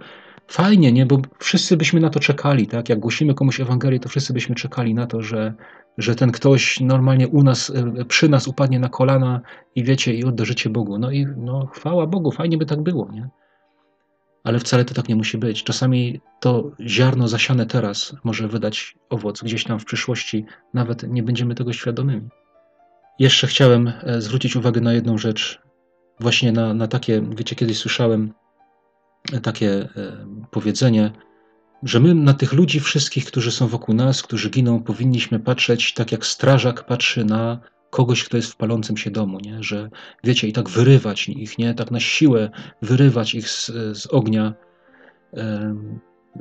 fajnie, 0.49 0.93
nie? 0.93 1.07
Bo 1.07 1.19
wszyscy 1.39 1.77
byśmy 1.77 2.01
na 2.01 2.11
to 2.11 2.21
czekali, 2.21 2.67
tak? 2.67 2.89
Jak 2.89 2.99
głosimy 2.99 3.35
komuś 3.35 3.61
Ewangelię, 3.61 4.01
to 4.01 4.09
wszyscy 4.09 4.33
byśmy 4.33 4.55
czekali 4.55 4.95
na 4.95 5.07
to, 5.07 5.23
że, 5.23 5.55
że 5.99 6.15
ten 6.15 6.33
ktoś 6.33 6.81
normalnie 6.81 7.29
u 7.29 7.43
nas, 7.43 7.71
e, 7.71 8.05
przy 8.05 8.29
nas 8.29 8.49
upadnie 8.49 8.81
na 8.81 8.89
kolana 8.89 9.41
i 9.75 9.85
wiecie, 9.85 10.15
i 10.15 10.25
odda 10.25 10.45
życie 10.45 10.71
Bogu. 10.71 10.99
No 10.99 11.11
i 11.11 11.27
no, 11.37 11.67
chwała 11.67 12.07
Bogu, 12.07 12.33
fajnie 12.33 12.59
by 12.59 12.67
tak 12.67 12.83
było, 12.83 13.11
nie? 13.13 13.29
Ale 14.45 14.59
wcale 14.59 14.85
to 14.85 14.95
tak 14.95 15.09
nie 15.09 15.17
musi 15.17 15.39
być. 15.39 15.65
Czasami 15.65 16.21
to 16.41 16.71
ziarno 16.87 17.29
zasiane 17.29 17.67
teraz 17.67 18.17
może 18.25 18.49
wydać 18.49 18.97
owoc 19.11 19.43
gdzieś 19.43 19.65
tam 19.65 19.81
w 19.81 19.85
przyszłości, 19.85 20.45
nawet 20.75 21.03
nie 21.09 21.23
będziemy 21.23 21.55
tego 21.55 21.73
świadomymi. 21.73 22.29
Jeszcze 23.19 23.47
chciałem 23.47 23.93
e, 24.03 24.21
zwrócić 24.21 24.57
uwagę 24.57 24.81
na 24.81 24.93
jedną 24.93 25.19
rzecz, 25.19 25.63
właśnie 26.21 26.53
na, 26.53 26.75
na 26.75 26.89
takie, 26.89 27.23
wiecie, 27.37 27.57
kiedyś 27.57 27.79
słyszałem 27.79 28.33
takie 29.43 29.71
e, 29.71 30.27
powiedzenie, 30.51 31.11
że 31.83 32.01
my 32.01 32.15
na 32.15 32.35
tych 32.35 32.53
ludzi 32.53 32.81
wszystkich, 32.81 33.25
którzy 33.25 33.53
są 33.53 33.69
wokół 33.69 33.95
nas, 33.95 34.23
którzy 34.23 34.51
giną, 34.51 34.83
powinniśmy 34.83 35.41
patrzeć 35.41 35.95
tak 35.95 36.13
jak 36.13 36.27
strażak 36.27 36.87
patrzy 36.87 37.25
na 37.25 37.61
kogoś, 37.91 38.25
kto 38.25 38.37
jest 38.37 38.53
w 38.53 38.57
palącym 38.57 38.97
się 38.97 39.11
domu, 39.11 39.39
nie? 39.41 39.63
że 39.63 39.91
wiecie, 40.25 40.49
i 40.49 40.53
tak 40.53 40.69
wyrywać 40.69 41.29
ich, 41.29 41.59
nie? 41.59 41.75
tak 41.75 41.91
na 41.91 42.01
siłę 42.01 42.51
wyrywać 42.83 43.35
ich 43.35 43.49
z, 43.49 43.67
z 43.99 44.07
ognia 44.07 44.55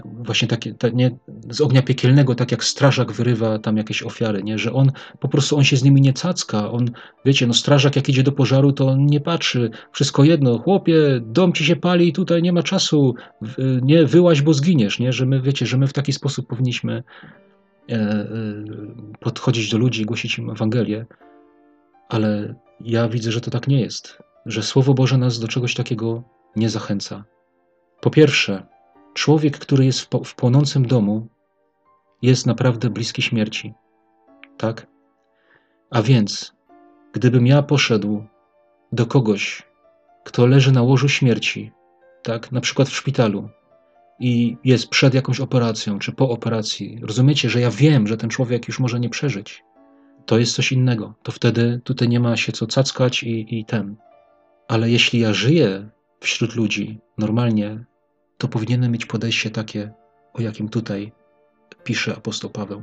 właśnie 0.06 0.48
takie, 0.48 0.74
ta, 0.74 0.90
nie, 0.90 1.12
z 1.50 1.62
ognia 1.62 1.82
piekielnego, 1.82 2.36
tak 2.36 2.52
jak 2.52 2.64
strażak 2.64 3.12
wyrywa 3.12 3.60
tam 3.60 3.78
jakieś 3.78 4.04
ofiary, 4.04 4.44
nie? 4.44 4.58
że 4.58 4.74
on 4.74 4.92
po 5.20 5.28
prostu 5.28 5.58
on 5.58 5.64
się 5.64 5.78
z 5.78 5.84
nimi 5.84 6.02
nie 6.02 6.14
cacka, 6.14 6.72
on, 6.72 6.92
wiecie, 7.26 7.48
no 7.48 7.54
strażak 7.54 7.96
jak 7.96 8.10
idzie 8.10 8.24
do 8.24 8.32
pożaru, 8.32 8.72
to 8.72 8.88
on 8.88 9.06
nie 9.06 9.20
patrzy, 9.20 9.70
wszystko 9.92 10.24
jedno, 10.24 10.60
chłopie, 10.60 11.22
dom 11.22 11.54
ci 11.54 11.66
się 11.66 11.76
pali, 11.76 12.14
tutaj 12.14 12.42
nie 12.42 12.54
ma 12.54 12.64
czasu, 12.64 13.16
nie, 13.82 14.06
wyłaź, 14.06 14.42
bo 14.42 14.54
zginiesz, 14.54 15.00
nie? 15.00 15.14
że 15.14 15.26
my, 15.26 15.42
wiecie, 15.42 15.66
że 15.66 15.78
my 15.78 15.88
w 15.88 15.94
taki 15.94 16.14
sposób 16.14 16.48
powinniśmy 16.48 17.04
e, 17.90 17.96
e, 17.96 18.28
podchodzić 19.20 19.72
do 19.72 19.78
ludzi 19.78 20.02
i 20.02 20.06
głosić 20.06 20.38
im 20.38 20.50
Ewangelię, 20.50 21.06
ale 22.10 22.56
ja 22.82 23.10
widzę, 23.10 23.32
że 23.32 23.42
to 23.42 23.52
tak 23.52 23.68
nie 23.68 23.82
jest, 23.82 24.18
że 24.46 24.64
Słowo 24.64 24.94
Boże 24.94 25.18
nas 25.18 25.40
do 25.40 25.48
czegoś 25.48 25.74
takiego 25.74 26.24
nie 26.56 26.70
zachęca. 26.70 27.24
Po 28.02 28.10
pierwsze, 28.10 28.73
Człowiek, 29.14 29.58
który 29.58 29.86
jest 29.86 30.00
w, 30.26 30.36
płonącym 30.36 30.88
domu, 30.88 31.28
jest 32.22 32.46
naprawdę 32.46 32.90
bliski 32.90 33.22
śmierci. 33.22 33.74
Tak? 34.58 34.88
A 35.90 36.02
więc, 36.02 36.56
gdybym 37.14 37.48
ja 37.48 37.64
poszedł 37.64 38.24
do 38.92 39.06
kogoś, 39.06 39.64
kto 40.24 40.46
leży 40.46 40.72
na 40.72 40.82
łożu 40.82 41.10
śmierci, 41.10 41.72
tak, 42.24 42.52
na 42.52 42.62
przykład 42.62 42.90
w 42.90 42.96
szpitalu, 42.96 43.50
i 44.20 44.58
jest 44.64 44.88
przed 44.88 45.14
jakąś 45.14 45.40
operacją, 45.40 46.00
czy 46.00 46.12
po 46.12 46.30
operacji, 46.30 47.00
rozumiecie, 47.02 47.50
że 47.50 47.62
ja 47.62 47.72
wiem, 47.72 48.08
że 48.08 48.18
ten 48.18 48.30
człowiek 48.30 48.68
już 48.68 48.80
może 48.80 49.00
nie 49.00 49.10
przeżyć. 49.10 49.64
To 50.26 50.40
jest 50.40 50.56
coś 50.56 50.72
innego. 50.72 51.14
To 51.24 51.32
wtedy 51.32 51.82
tutaj 51.84 52.10
nie 52.10 52.20
ma 52.20 52.38
się 52.38 52.52
co 52.52 52.68
cackać 52.68 53.24
i, 53.24 53.60
i 53.60 53.66
ten. 53.66 53.96
Ale 54.68 54.90
jeśli 54.90 55.20
ja 55.20 55.34
żyję 55.34 55.90
wśród 56.20 56.56
ludzi 56.56 57.00
normalnie, 57.18 57.86
to 58.38 58.48
powinienem 58.48 58.92
mieć 58.92 59.06
podejście 59.06 59.50
takie, 59.50 59.92
o 60.34 60.42
jakim 60.42 60.70
tutaj 60.70 61.12
pisze 61.84 62.16
apostoł 62.16 62.50
Paweł. 62.50 62.82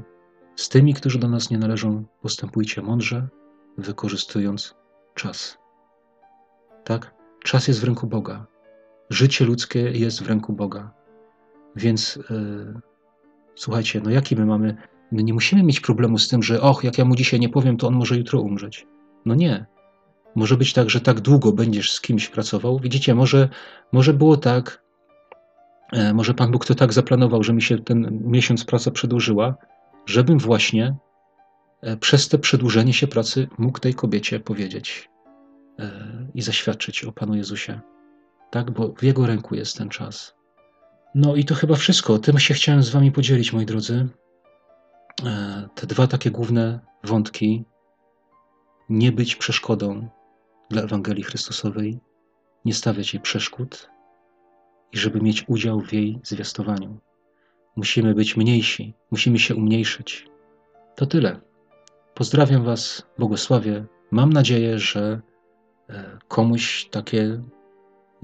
Z 0.56 0.68
tymi, 0.68 0.94
którzy 0.94 1.18
do 1.18 1.28
nas 1.28 1.50
nie 1.50 1.58
należą, 1.58 2.04
postępujcie 2.22 2.82
mądrze, 2.82 3.28
wykorzystując 3.78 4.74
czas. 5.14 5.58
Tak? 6.84 7.14
Czas 7.44 7.68
jest 7.68 7.80
w 7.80 7.84
ręku 7.84 8.06
Boga. 8.06 8.46
Życie 9.10 9.44
ludzkie 9.44 9.80
jest 9.80 10.22
w 10.22 10.28
ręku 10.28 10.52
Boga. 10.52 10.90
Więc 11.76 12.18
yy, 12.30 12.80
słuchajcie, 13.54 14.00
no 14.04 14.10
jaki 14.10 14.36
my 14.36 14.46
mamy. 14.46 14.76
My 15.12 15.22
nie 15.22 15.34
musimy 15.34 15.62
mieć 15.62 15.80
problemu 15.80 16.18
z 16.18 16.28
tym, 16.28 16.42
że 16.42 16.60
och, 16.60 16.84
jak 16.84 16.98
ja 16.98 17.04
mu 17.04 17.14
dzisiaj 17.14 17.40
nie 17.40 17.48
powiem, 17.48 17.76
to 17.76 17.86
on 17.88 17.94
może 17.94 18.16
jutro 18.16 18.40
umrzeć. 18.40 18.86
No 19.24 19.34
nie. 19.34 19.66
Może 20.34 20.56
być 20.56 20.72
tak, 20.72 20.90
że 20.90 21.00
tak 21.00 21.20
długo 21.20 21.52
będziesz 21.52 21.92
z 21.92 22.00
kimś 22.00 22.28
pracował. 22.28 22.78
Widzicie, 22.78 23.14
może, 23.14 23.48
może 23.92 24.14
było 24.14 24.36
tak, 24.36 24.79
może 26.14 26.34
Pan 26.34 26.50
Bóg 26.50 26.66
to 26.66 26.74
tak 26.74 26.92
zaplanował, 26.92 27.42
że 27.42 27.52
mi 27.52 27.62
się 27.62 27.78
ten 27.78 28.20
miesiąc 28.24 28.64
praca 28.64 28.90
przedłużyła, 28.90 29.56
żebym 30.06 30.38
właśnie 30.38 30.96
e, 31.80 31.96
przez 31.96 32.28
te 32.28 32.38
przedłużenie 32.38 32.92
się 32.92 33.06
pracy 33.06 33.48
mógł 33.58 33.78
tej 33.78 33.94
kobiecie 33.94 34.40
powiedzieć 34.40 35.10
e, 35.78 35.90
i 36.34 36.42
zaświadczyć 36.42 37.04
o 37.04 37.12
Panu 37.12 37.34
Jezusie. 37.34 37.80
Tak, 38.50 38.70
bo 38.70 38.92
w 38.92 39.02
Jego 39.02 39.26
ręku 39.26 39.54
jest 39.54 39.78
ten 39.78 39.88
czas. 39.88 40.34
No 41.14 41.36
i 41.36 41.44
to 41.44 41.54
chyba 41.54 41.74
wszystko. 41.74 42.18
Tym 42.18 42.38
się 42.38 42.54
chciałem 42.54 42.82
z 42.82 42.90
Wami 42.90 43.12
podzielić, 43.12 43.52
moi 43.52 43.66
drodzy. 43.66 44.08
Te 45.74 45.86
dwa 45.86 46.06
takie 46.06 46.30
główne 46.30 46.80
wątki. 47.04 47.64
Nie 48.88 49.12
być 49.12 49.36
przeszkodą 49.36 50.08
dla 50.70 50.82
Ewangelii 50.82 51.22
Chrystusowej, 51.22 52.00
nie 52.64 52.74
stawiać 52.74 53.14
jej 53.14 53.20
przeszkód, 53.20 53.90
i 54.92 54.98
żeby 54.98 55.20
mieć 55.20 55.44
udział 55.48 55.80
w 55.80 55.92
jej 55.92 56.18
zwiastowaniu. 56.22 56.98
Musimy 57.76 58.14
być 58.14 58.36
mniejsi, 58.36 58.94
musimy 59.10 59.38
się 59.38 59.54
umniejszyć. 59.54 60.26
To 60.96 61.06
tyle. 61.06 61.40
Pozdrawiam 62.14 62.64
Was, 62.64 63.06
błogosławię. 63.18 63.84
Mam 64.10 64.32
nadzieję, 64.32 64.78
że 64.78 65.20
e, 65.88 66.18
komuś 66.28 66.88
takie 66.90 67.42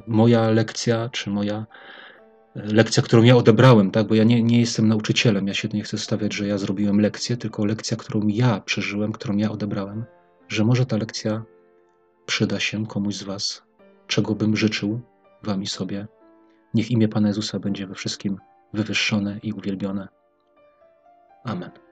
moja 0.06 0.50
lekcja, 0.50 1.08
czy 1.08 1.30
moja 1.30 1.66
e, 2.56 2.62
lekcja, 2.62 3.02
którą 3.02 3.22
ja 3.22 3.36
odebrałem, 3.36 3.90
tak? 3.90 4.06
bo 4.06 4.14
ja 4.14 4.24
nie, 4.24 4.42
nie 4.42 4.60
jestem 4.60 4.88
nauczycielem, 4.88 5.48
ja 5.48 5.54
się 5.54 5.68
nie 5.72 5.82
chcę 5.82 5.98
stawiać, 5.98 6.34
że 6.34 6.46
ja 6.46 6.58
zrobiłem 6.58 7.00
lekcję, 7.00 7.36
tylko 7.36 7.64
lekcja, 7.64 7.96
którą 7.96 8.26
ja 8.26 8.60
przeżyłem, 8.60 9.12
którą 9.12 9.36
ja 9.36 9.50
odebrałem, 9.50 10.04
że 10.48 10.64
może 10.64 10.86
ta 10.86 10.96
lekcja 10.96 11.44
przyda 12.26 12.60
się 12.60 12.86
komuś 12.86 13.14
z 13.14 13.22
Was, 13.22 13.62
czego 14.06 14.34
bym 14.34 14.56
życzył 14.56 15.00
Wam 15.42 15.62
i 15.62 15.66
sobie 15.66 16.06
Niech 16.74 16.90
imię 16.90 17.08
Pana 17.08 17.28
Jezusa 17.28 17.58
będzie 17.58 17.86
we 17.86 17.94
wszystkim 17.94 18.38
wywyższone 18.72 19.38
i 19.42 19.52
uwielbione. 19.52 20.08
Amen. 21.44 21.85